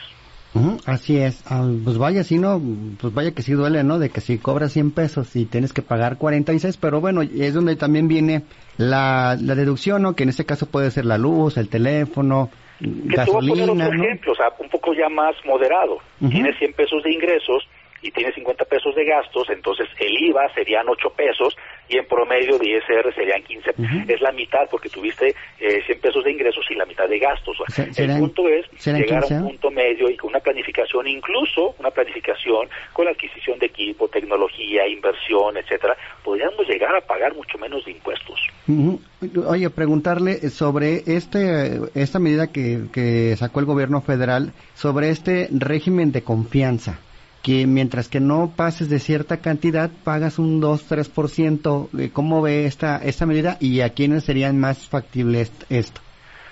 así 0.86 1.18
es, 1.18 1.42
ah, 1.46 1.68
pues 1.84 1.98
vaya, 1.98 2.24
si 2.24 2.38
no, 2.38 2.60
pues 3.00 3.14
vaya 3.14 3.32
que 3.32 3.42
sí 3.42 3.52
duele, 3.52 3.84
¿no? 3.84 3.98
De 3.98 4.10
que 4.10 4.20
si 4.20 4.38
cobras 4.38 4.72
100 4.72 4.90
pesos 4.92 5.36
y 5.36 5.46
tienes 5.46 5.72
que 5.72 5.82
pagar 5.82 6.18
46, 6.18 6.76
pero 6.76 7.00
bueno, 7.00 7.22
es 7.22 7.54
donde 7.54 7.76
también 7.76 8.08
viene 8.08 8.42
la, 8.76 9.36
la 9.40 9.54
deducción, 9.54 10.02
¿no? 10.02 10.14
Que 10.14 10.24
en 10.24 10.30
este 10.30 10.44
caso 10.44 10.66
puede 10.66 10.90
ser 10.90 11.06
la 11.06 11.18
luz, 11.18 11.56
el 11.56 11.68
teléfono, 11.68 12.50
gasolina, 12.80 13.66
¿no? 13.66 14.04
ejemplo, 14.04 14.32
o 14.32 14.34
sea, 14.34 14.52
un 14.58 14.68
poco 14.68 14.94
ya 14.94 15.08
más 15.08 15.34
moderado. 15.44 15.98
Tienes 16.18 16.56
100 16.58 16.72
pesos 16.74 17.02
de 17.02 17.12
ingresos 17.12 17.68
y 18.02 18.10
tienes 18.10 18.34
50 18.34 18.64
pesos 18.64 18.94
de 18.94 19.04
gastos, 19.04 19.48
entonces 19.50 19.88
el 19.98 20.12
IVA 20.28 20.52
serían 20.54 20.88
8 20.88 21.10
pesos 21.10 21.56
y 21.88 21.98
en 21.98 22.06
promedio 22.06 22.58
de 22.58 22.70
ISR 22.70 23.14
serían 23.14 23.42
15. 23.42 23.74
Es 24.08 24.20
la 24.20 24.32
mitad 24.32 24.68
porque 24.70 24.88
tuviste 24.88 25.34
eh, 25.58 25.82
100 25.84 26.00
pesos 26.00 26.24
de 26.24 26.30
ingresos 26.30 26.64
y 26.70 26.74
la 26.74 26.86
mitad 26.86 27.08
de 27.08 27.18
gastos. 27.18 27.56
el 27.96 28.18
punto 28.18 28.48
es 28.48 28.66
llegar 28.84 29.24
a 29.24 29.26
un 29.26 29.48
punto 29.48 29.70
medio 29.70 30.08
y 30.08 30.16
con 30.16 30.30
una 30.30 30.40
planificación, 30.40 31.08
incluso 31.08 31.74
una 31.78 31.90
planificación 31.90 32.68
con 32.92 33.04
la 33.04 33.10
adquisición 33.10 33.58
de 33.58 33.66
equipo, 33.66 34.08
tecnología, 34.08 34.86
inversión, 34.86 35.56
etcétera, 35.56 35.96
podríamos 36.24 36.66
llegar 36.68 36.94
a 36.94 37.00
pagar 37.00 37.34
mucho 37.34 37.58
menos 37.58 37.84
de 37.84 37.92
impuestos. 37.92 38.40
Oye, 39.46 39.68
preguntarle 39.70 40.48
sobre 40.50 41.02
este 41.06 41.80
esta 41.94 42.18
medida 42.18 42.52
que, 42.52 42.86
que 42.92 43.36
sacó 43.36 43.60
el 43.60 43.66
gobierno 43.66 44.00
federal 44.00 44.52
sobre 44.74 45.10
este 45.10 45.48
régimen 45.50 46.12
de 46.12 46.22
confianza 46.22 47.00
que 47.42 47.66
mientras 47.66 48.08
que 48.08 48.20
no 48.20 48.52
pases 48.54 48.90
de 48.90 48.98
cierta 48.98 49.38
cantidad, 49.40 49.90
pagas 50.04 50.38
un 50.38 50.60
2-3%. 50.60 52.12
¿Cómo 52.12 52.42
ve 52.42 52.66
esta, 52.66 52.98
esta 52.98 53.26
medida 53.26 53.56
y 53.60 53.80
a 53.80 53.90
quiénes 53.90 54.24
serían 54.24 54.58
más 54.58 54.88
factibles 54.88 55.52
esto? 55.70 56.00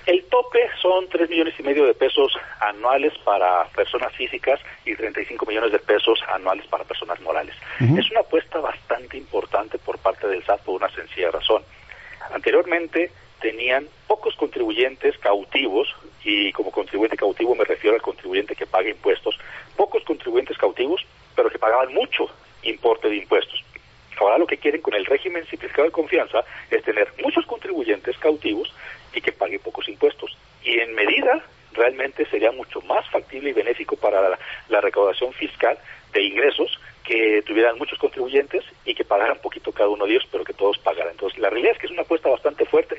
El 0.06 0.24
tope 0.24 0.60
son 0.80 1.06
3 1.10 1.28
millones 1.28 1.54
y 1.58 1.62
medio 1.62 1.84
de 1.84 1.92
pesos 1.92 2.32
anuales 2.60 3.12
para 3.24 3.64
personas 3.76 4.10
físicas 4.14 4.58
y 4.86 4.94
35 4.94 5.44
millones 5.44 5.70
de 5.70 5.78
pesos 5.80 6.18
anuales 6.34 6.66
para 6.68 6.84
personas 6.84 7.20
morales. 7.20 7.54
Es 7.78 8.10
una 8.10 8.20
apuesta 8.20 8.58
bastante 8.58 9.18
importante 9.18 9.76
por 9.76 9.98
parte 9.98 10.26
del 10.26 10.42
SAT 10.44 10.62
por 10.62 10.76
una 10.76 10.88
sencilla 10.94 11.30
razón. 11.30 11.62
Anteriormente, 12.32 13.10
tenían 13.40 13.86
pocos 14.06 14.34
contribuyentes 14.36 15.16
cautivos, 15.18 15.94
y 16.24 16.52
como 16.52 16.70
contribuyente 16.70 17.16
cautivo 17.16 17.54
me 17.54 17.64
refiero 17.64 17.96
al 17.96 18.02
contribuyente 18.02 18.56
que 18.56 18.66
paga 18.66 18.88
impuestos, 18.88 19.38
pocos 19.76 20.04
contribuyentes 20.04 20.58
cautivos, 20.58 21.06
pero 21.34 21.50
que 21.50 21.58
pagaban 21.58 21.92
mucho 21.94 22.28
importe 22.62 23.08
de 23.08 23.16
impuestos. 23.16 23.64
Ahora 24.20 24.38
lo 24.38 24.46
que 24.46 24.58
quieren 24.58 24.82
con 24.82 24.94
el 24.94 25.06
régimen 25.06 25.46
simplificado 25.46 25.86
de 25.86 25.92
confianza 25.92 26.44
es 26.70 26.82
tener 26.82 27.12
muchos 27.22 27.46
contribuyentes 27.46 28.18
cautivos 28.18 28.74
y 29.14 29.20
que 29.20 29.32
paguen 29.32 29.60
pocos 29.60 29.88
impuestos. 29.88 30.36
Y 30.64 30.80
en 30.80 30.94
medida 30.94 31.44
realmente 31.72 32.26
sería 32.26 32.50
mucho 32.50 32.80
más 32.82 33.08
factible 33.10 33.50
y 33.50 33.52
benéfico 33.52 33.96
para 33.96 34.36
la, 34.68 34.80
recaudación 34.80 35.32
fiscal 35.32 35.78
de 36.12 36.22
ingresos 36.22 36.80
que 37.04 37.42
tuvieran 37.46 37.78
muchos 37.78 37.98
contribuyentes 37.98 38.64
y 38.84 38.94
que 38.94 39.04
pagaran 39.04 39.38
poquito 39.38 39.72
cada 39.72 39.88
uno 39.88 40.04
de 40.04 40.12
ellos, 40.12 40.28
pero 40.30 40.44
que 40.44 40.52
todos 40.52 40.78
pagaran. 40.78 41.12
Entonces, 41.12 41.38
la 41.38 41.50
realidad 41.50 41.72
es 41.72 41.78
que 41.78 41.86
es 41.86 41.92
una 41.92 42.02
apuesta 42.02 42.28
bastante 42.28 42.66
fuerte, 42.66 42.96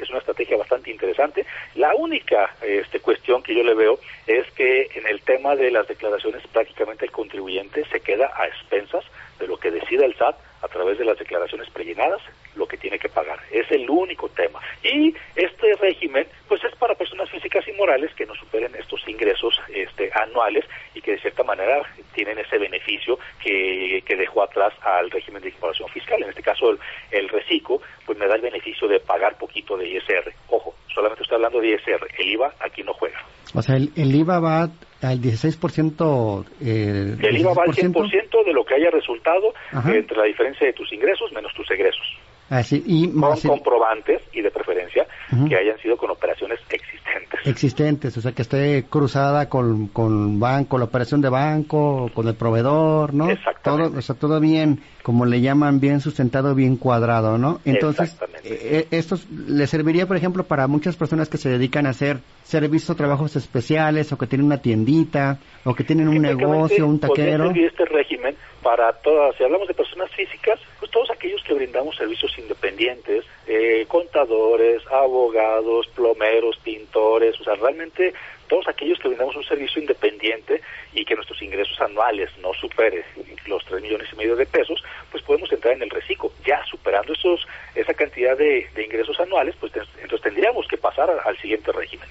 la 1.75 1.93
única 1.95 2.55
este, 2.61 2.99
cuestión 3.01 3.43
que 3.43 3.53
yo 3.53 3.63
le 3.63 3.73
veo 3.73 3.99
es 4.25 4.49
que 4.51 4.89
en 4.95 5.05
el 5.07 5.21
tema 5.21 5.55
de 5.55 5.69
las 5.71 5.87
declaraciones 5.87 6.45
prácticamente 6.47 7.05
el 7.05 7.11
contribuyente 7.11 7.85
se 7.91 7.99
queda 7.99 8.31
a 8.35 8.47
expensas 8.47 9.03
de 9.39 9.47
lo 9.47 9.57
que 9.57 9.71
decida 9.71 10.05
el 10.05 10.15
SAT 10.15 10.35
a 10.61 10.67
través 10.67 10.97
de 10.97 11.05
las 11.05 11.17
declaraciones 11.17 11.69
prellenadas 11.69 12.21
lo 12.55 12.67
que 12.67 12.77
tiene 12.77 12.99
que 12.99 13.09
pagar. 13.09 13.39
Es 13.51 13.71
el 13.71 13.89
único 13.89 14.27
tema. 14.29 14.59
Y 14.83 15.15
este 15.35 15.75
régimen, 15.75 16.27
pues 16.47 16.63
es 16.63 16.75
para 16.75 16.95
personas 16.95 17.29
físicas 17.29 17.65
y 17.67 17.71
morales 17.73 18.13
que 18.15 18.25
no 18.25 18.35
superen 18.35 18.75
estos 18.75 19.07
ingresos 19.07 19.59
este, 19.69 20.11
anuales 20.13 20.65
y 20.93 21.01
que 21.01 21.11
de 21.11 21.19
cierta 21.19 21.43
manera 21.43 21.81
tienen 22.13 22.37
ese 22.37 22.57
beneficio 22.57 23.17
que, 23.41 24.03
que 24.05 24.15
dejó 24.15 24.43
atrás 24.43 24.73
al 24.81 25.09
régimen 25.09 25.41
de 25.41 25.49
incorporación 25.49 25.89
fiscal. 25.89 26.21
En 26.21 26.29
este 26.29 26.43
caso, 26.43 26.71
el, 26.71 26.79
el 27.11 27.29
RECICO, 27.29 27.81
pues 28.05 28.17
me 28.17 28.27
da 28.27 28.35
el 28.35 28.41
beneficio 28.41 28.87
de 28.87 28.99
pagar 28.99 29.37
poquito 29.37 29.77
de 29.77 29.87
ISR. 29.87 30.33
Ojo, 30.49 30.75
solamente 30.93 31.23
estoy 31.23 31.35
hablando 31.35 31.61
de 31.61 31.69
ISR. 31.69 32.07
El 32.17 32.27
IVA 32.27 32.53
aquí 32.59 32.83
no 32.83 32.93
juega. 32.93 33.23
O 33.59 33.61
sea, 33.61 33.75
el, 33.75 33.91
el 33.95 34.15
IVA 34.15 34.39
va 34.39 34.61
al 35.01 35.21
16%. 35.21 36.45
Eh, 36.61 37.17
el 37.21 37.37
IVA 37.37 37.53
va 37.53 37.63
al 37.63 37.73
100% 37.73 38.45
de 38.45 38.53
lo 38.53 38.63
que 38.65 38.75
haya 38.75 38.89
resultado 38.89 39.53
entre 39.85 40.17
la 40.17 40.23
diferencia 40.23 40.65
de 40.65 40.73
tus 40.73 40.91
ingresos 40.93 41.31
menos 41.33 41.53
tus 41.53 41.69
egresos. 41.71 42.05
Así, 42.49 42.81
y 42.83 43.11
con 43.11 43.39
comprobantes 43.39 44.21
y 44.33 44.41
de 44.41 44.49
preferencia 44.49 45.05
que 45.47 45.55
hayan 45.55 45.77
sido 45.79 45.97
con 45.97 46.09
operaciones 46.09 46.59
existentes. 46.71 47.45
Existentes, 47.45 48.17
o 48.17 48.21
sea, 48.21 48.31
que 48.31 48.41
esté 48.41 48.85
cruzada 48.89 49.47
con, 49.47 49.89
con 49.89 50.39
banco, 50.39 50.79
la 50.79 50.85
operación 50.85 51.21
de 51.21 51.29
banco, 51.29 52.09
con 52.13 52.27
el 52.27 52.35
proveedor, 52.35 53.13
¿no? 53.13 53.29
Exactamente. 53.29 53.89
Todo, 53.89 53.99
o 53.99 54.01
sea, 54.01 54.15
todo 54.15 54.39
bien, 54.39 54.81
como 55.03 55.25
le 55.25 55.41
llaman, 55.41 55.79
bien 55.79 55.99
sustentado, 55.99 56.55
bien 56.55 56.77
cuadrado, 56.77 57.37
¿no? 57.37 57.59
Entonces, 57.65 58.17
eh, 58.43 58.87
esto 58.91 59.17
le 59.47 59.67
serviría, 59.67 60.07
por 60.07 60.17
ejemplo, 60.17 60.43
para 60.43 60.67
muchas 60.67 60.95
personas 60.95 61.29
que 61.29 61.37
se 61.37 61.49
dedican 61.49 61.85
a 61.85 61.89
hacer 61.89 62.19
servicios 62.43 62.89
o 62.89 62.95
trabajos 62.95 63.35
especiales, 63.35 64.11
o 64.11 64.17
que 64.17 64.27
tienen 64.27 64.47
una 64.47 64.61
tiendita, 64.61 65.39
o 65.63 65.75
que 65.75 65.83
tienen 65.83 66.07
un 66.07 66.21
negocio, 66.21 66.87
un 66.87 66.99
taquero. 66.99 67.51
este 67.51 67.85
régimen 67.85 68.35
para 68.61 68.91
todas, 68.93 69.35
si 69.37 69.43
hablamos 69.43 69.67
de 69.67 69.73
personas 69.73 70.11
físicas, 70.11 70.59
pues 70.79 70.91
todos 70.91 71.09
aquellos 71.11 71.41
que 71.43 71.53
brindamos 71.53 71.95
servicios 71.95 72.37
independientes, 72.37 73.25
eh, 73.47 73.85
contadores, 73.87 74.81
abogados, 74.91 75.87
plomeros, 75.95 76.57
pintores, 76.57 77.39
o 77.39 77.43
sea, 77.43 77.55
realmente 77.55 78.13
todos 78.49 78.67
aquellos 78.67 78.99
que 78.99 79.07
brindamos 79.07 79.35
un 79.35 79.43
servicio 79.43 79.79
independiente 79.79 80.61
y 80.93 81.05
que 81.05 81.15
nuestros 81.15 81.41
ingresos 81.41 81.79
anuales 81.79 82.29
no 82.41 82.53
superen 82.53 83.03
los 83.47 83.63
3 83.65 83.81
millones 83.81 84.09
y 84.11 84.15
medio 84.17 84.35
de 84.35 84.45
pesos, 84.45 84.83
pues 85.11 85.23
podemos 85.23 85.49
entrar 85.53 85.75
en 85.75 85.83
el 85.83 85.89
reciclo. 85.89 86.31
Ya 86.45 86.61
superando 86.69 87.13
esos 87.13 87.47
esa 87.75 87.93
cantidad 87.93 88.37
de, 88.37 88.67
ingresos 88.83 89.17
anuales, 89.19 89.55
pues 89.59 89.71
entonces 90.01 90.21
tendríamos 90.21 90.67
que 90.67 90.77
pasar 90.77 91.09
al, 91.09 91.37
siguiente 91.37 91.71
régimen. 91.71 92.07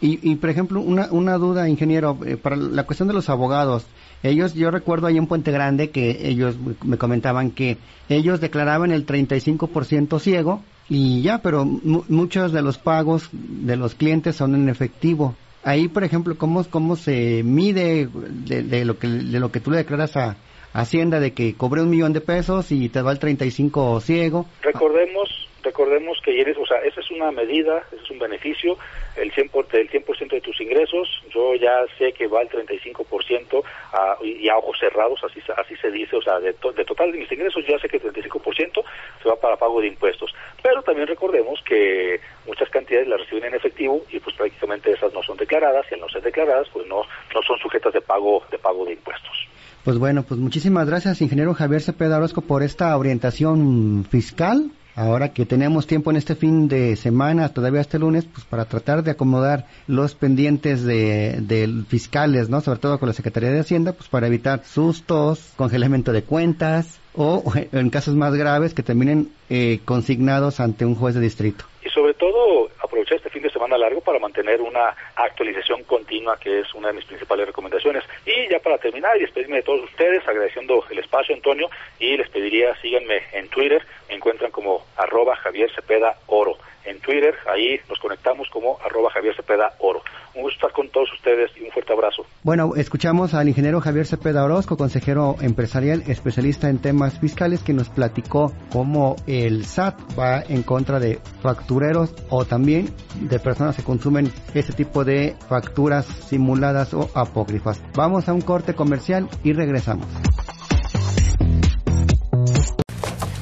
y, 0.00 0.32
y, 0.32 0.34
por 0.36 0.50
ejemplo, 0.50 0.80
una, 0.80 1.08
una 1.12 1.34
duda, 1.34 1.68
ingeniero, 1.68 2.18
eh, 2.26 2.36
para 2.36 2.56
la 2.56 2.84
cuestión 2.84 3.06
de 3.06 3.14
los 3.14 3.28
abogados, 3.28 3.86
ellos, 4.22 4.54
yo 4.54 4.70
recuerdo 4.70 5.06
ahí 5.06 5.16
en 5.16 5.26
Puente 5.26 5.52
Grande 5.52 5.90
que 5.90 6.28
ellos 6.28 6.56
me 6.84 6.98
comentaban 6.98 7.50
que 7.50 7.78
ellos 8.08 8.40
declaraban 8.40 8.90
el 8.90 9.06
35% 9.06 10.18
ciego 10.18 10.62
y 10.88 11.22
ya, 11.22 11.38
pero 11.38 11.64
muchos 11.64 12.52
de 12.52 12.62
los 12.62 12.76
pagos 12.76 13.28
de 13.32 13.76
los 13.76 13.94
clientes 13.94 14.34
son 14.36 14.56
en 14.56 14.68
efectivo. 14.68 15.36
Ahí, 15.62 15.88
por 15.88 16.04
ejemplo, 16.04 16.36
¿cómo, 16.38 16.64
cómo 16.64 16.96
se 16.96 17.42
mide 17.44 18.08
de, 18.12 18.84
lo, 18.84 18.98
que, 18.98 19.08
de 19.08 19.40
lo 19.40 19.52
que 19.52 19.60
tú 19.60 19.70
le 19.70 19.78
declaras 19.78 20.16
a 20.16 20.36
Hacienda 20.72 21.18
de 21.20 21.32
que 21.32 21.54
cobré 21.54 21.82
un 21.82 21.90
millón 21.90 22.12
de 22.12 22.20
pesos 22.20 22.70
y 22.70 22.88
te 22.88 23.02
va 23.02 23.12
el 23.12 23.18
35 23.18 24.00
ciego? 24.00 24.46
Recordemos 24.62 25.39
recordemos 25.62 26.18
que 26.24 26.40
eres, 26.40 26.56
o 26.56 26.66
sea, 26.66 26.78
esa 26.78 27.00
es 27.00 27.10
una 27.10 27.30
medida, 27.30 27.82
es 27.92 28.10
un 28.10 28.18
beneficio, 28.18 28.78
el 29.16 29.32
100%, 29.32 29.74
el 29.74 29.88
100 29.88 30.28
de 30.28 30.40
tus 30.40 30.60
ingresos, 30.60 31.22
yo 31.34 31.54
ya 31.54 31.84
sé 31.98 32.12
que 32.12 32.26
va 32.26 32.42
el 32.42 32.48
35% 32.48 33.62
a, 33.92 34.16
y 34.22 34.48
a 34.48 34.56
ojos 34.56 34.78
cerrados, 34.78 35.20
así, 35.24 35.40
así 35.56 35.76
se 35.76 35.90
dice, 35.90 36.16
o 36.16 36.22
sea, 36.22 36.38
de, 36.40 36.52
de 36.52 36.84
total 36.84 37.12
de 37.12 37.18
mis 37.18 37.32
ingresos 37.32 37.64
ya 37.66 37.78
sé 37.78 37.88
que 37.88 37.96
el 37.96 38.02
35% 38.02 38.82
se 39.22 39.28
va 39.28 39.36
para 39.36 39.56
pago 39.56 39.80
de 39.80 39.88
impuestos. 39.88 40.32
Pero 40.62 40.82
también 40.82 41.08
recordemos 41.08 41.60
que 41.62 42.20
muchas 42.46 42.68
cantidades 42.70 43.08
las 43.08 43.20
reciben 43.20 43.44
en 43.44 43.54
efectivo 43.54 44.02
y 44.10 44.20
pues 44.20 44.36
prácticamente 44.36 44.92
esas 44.92 45.12
no 45.12 45.22
son 45.22 45.36
declaradas 45.36 45.86
y 45.90 45.94
al 45.94 46.00
no 46.00 46.08
ser 46.08 46.22
declaradas 46.22 46.68
pues 46.72 46.86
no, 46.86 47.02
no 47.34 47.42
son 47.42 47.58
sujetas 47.58 47.92
de 47.92 48.00
pago, 48.00 48.42
de 48.50 48.58
pago 48.58 48.84
de 48.84 48.92
impuestos. 48.92 49.48
Pues 49.84 49.98
bueno, 49.98 50.24
pues 50.24 50.38
muchísimas 50.38 50.88
gracias, 50.88 51.22
ingeniero 51.22 51.54
Javier 51.54 51.80
Cepeda 51.80 52.18
Orozco, 52.18 52.42
por 52.42 52.62
esta 52.62 52.96
orientación 52.96 54.04
fiscal 54.10 54.70
ahora 54.94 55.32
que 55.32 55.46
tenemos 55.46 55.86
tiempo 55.86 56.10
en 56.10 56.16
este 56.16 56.34
fin 56.34 56.68
de 56.68 56.96
semana, 56.96 57.50
todavía 57.50 57.80
este 57.80 57.98
lunes, 57.98 58.24
pues 58.24 58.44
para 58.44 58.64
tratar 58.64 59.02
de 59.02 59.12
acomodar 59.12 59.66
los 59.86 60.14
pendientes 60.14 60.84
de, 60.84 61.84
fiscales, 61.88 62.48
¿no? 62.48 62.60
Sobre 62.60 62.78
todo 62.78 62.98
con 62.98 63.08
la 63.08 63.12
Secretaría 63.12 63.50
de 63.50 63.60
Hacienda, 63.60 63.92
pues 63.92 64.08
para 64.08 64.26
evitar 64.26 64.64
sustos, 64.64 65.52
congelamiento 65.56 66.12
de 66.12 66.22
cuentas 66.22 67.00
o 67.14 67.42
en 67.72 67.90
casos 67.90 68.14
más 68.14 68.34
graves 68.34 68.74
que 68.74 68.82
terminen 68.82 69.30
eh, 69.48 69.80
consignados 69.84 70.60
ante 70.60 70.84
un 70.84 70.94
juez 70.94 71.14
de 71.14 71.20
distrito. 71.20 71.64
Y 71.84 71.88
sobre 71.90 72.14
todo 72.14 72.68
aprovechar 72.90 73.18
este 73.18 73.30
fin 73.30 73.42
de 73.42 73.50
semana 73.50 73.78
largo 73.78 74.00
para 74.00 74.18
mantener 74.18 74.60
una 74.60 74.96
actualización 75.14 75.84
continua, 75.84 76.36
que 76.38 76.58
es 76.60 76.74
una 76.74 76.88
de 76.88 76.94
mis 76.94 77.04
principales 77.04 77.46
recomendaciones. 77.46 78.02
Y 78.26 78.50
ya 78.50 78.58
para 78.58 78.78
terminar 78.78 79.16
y 79.16 79.20
despedirme 79.20 79.58
de 79.58 79.62
todos 79.62 79.84
ustedes, 79.84 80.26
agradeciendo 80.26 80.84
el 80.90 80.98
espacio, 80.98 81.36
Antonio, 81.36 81.70
y 82.00 82.16
les 82.16 82.28
pediría 82.28 82.74
síganme 82.82 83.22
en 83.32 83.48
Twitter, 83.48 83.86
me 84.08 84.16
encuentran 84.16 84.50
como 84.50 84.84
arroba 84.96 85.36
Javier 85.36 85.70
Cepeda 85.72 86.16
Oro. 86.26 86.58
En 86.90 86.98
Twitter, 86.98 87.36
ahí 87.46 87.78
nos 87.88 88.00
conectamos 88.00 88.48
como 88.52 88.76
arroba 88.84 89.10
Javier 89.12 89.36
Cepeda 89.36 89.74
Oro. 89.78 90.02
Un 90.34 90.42
gusto 90.42 90.56
estar 90.56 90.72
con 90.72 90.88
todos 90.88 91.08
ustedes 91.12 91.52
y 91.56 91.62
un 91.62 91.70
fuerte 91.70 91.92
abrazo. 91.92 92.26
Bueno, 92.42 92.72
escuchamos 92.74 93.32
al 93.32 93.48
ingeniero 93.48 93.80
Javier 93.80 94.06
Cepeda 94.06 94.44
Orozco, 94.44 94.76
consejero 94.76 95.36
empresarial, 95.40 96.02
especialista 96.08 96.68
en 96.68 96.82
temas 96.82 97.20
fiscales, 97.20 97.62
que 97.62 97.74
nos 97.74 97.90
platicó 97.90 98.52
cómo 98.72 99.14
el 99.28 99.66
SAT 99.66 100.18
va 100.18 100.42
en 100.42 100.64
contra 100.64 100.98
de 100.98 101.20
factureros 101.40 102.12
o 102.28 102.44
también 102.44 102.92
de 103.20 103.38
personas 103.38 103.76
que 103.76 103.84
consumen 103.84 104.32
este 104.52 104.72
tipo 104.72 105.04
de 105.04 105.36
facturas 105.48 106.06
simuladas 106.06 106.92
o 106.92 107.08
apócrifas. 107.14 107.80
Vamos 107.94 108.28
a 108.28 108.32
un 108.32 108.40
corte 108.40 108.74
comercial 108.74 109.28
y 109.44 109.52
regresamos. 109.52 110.08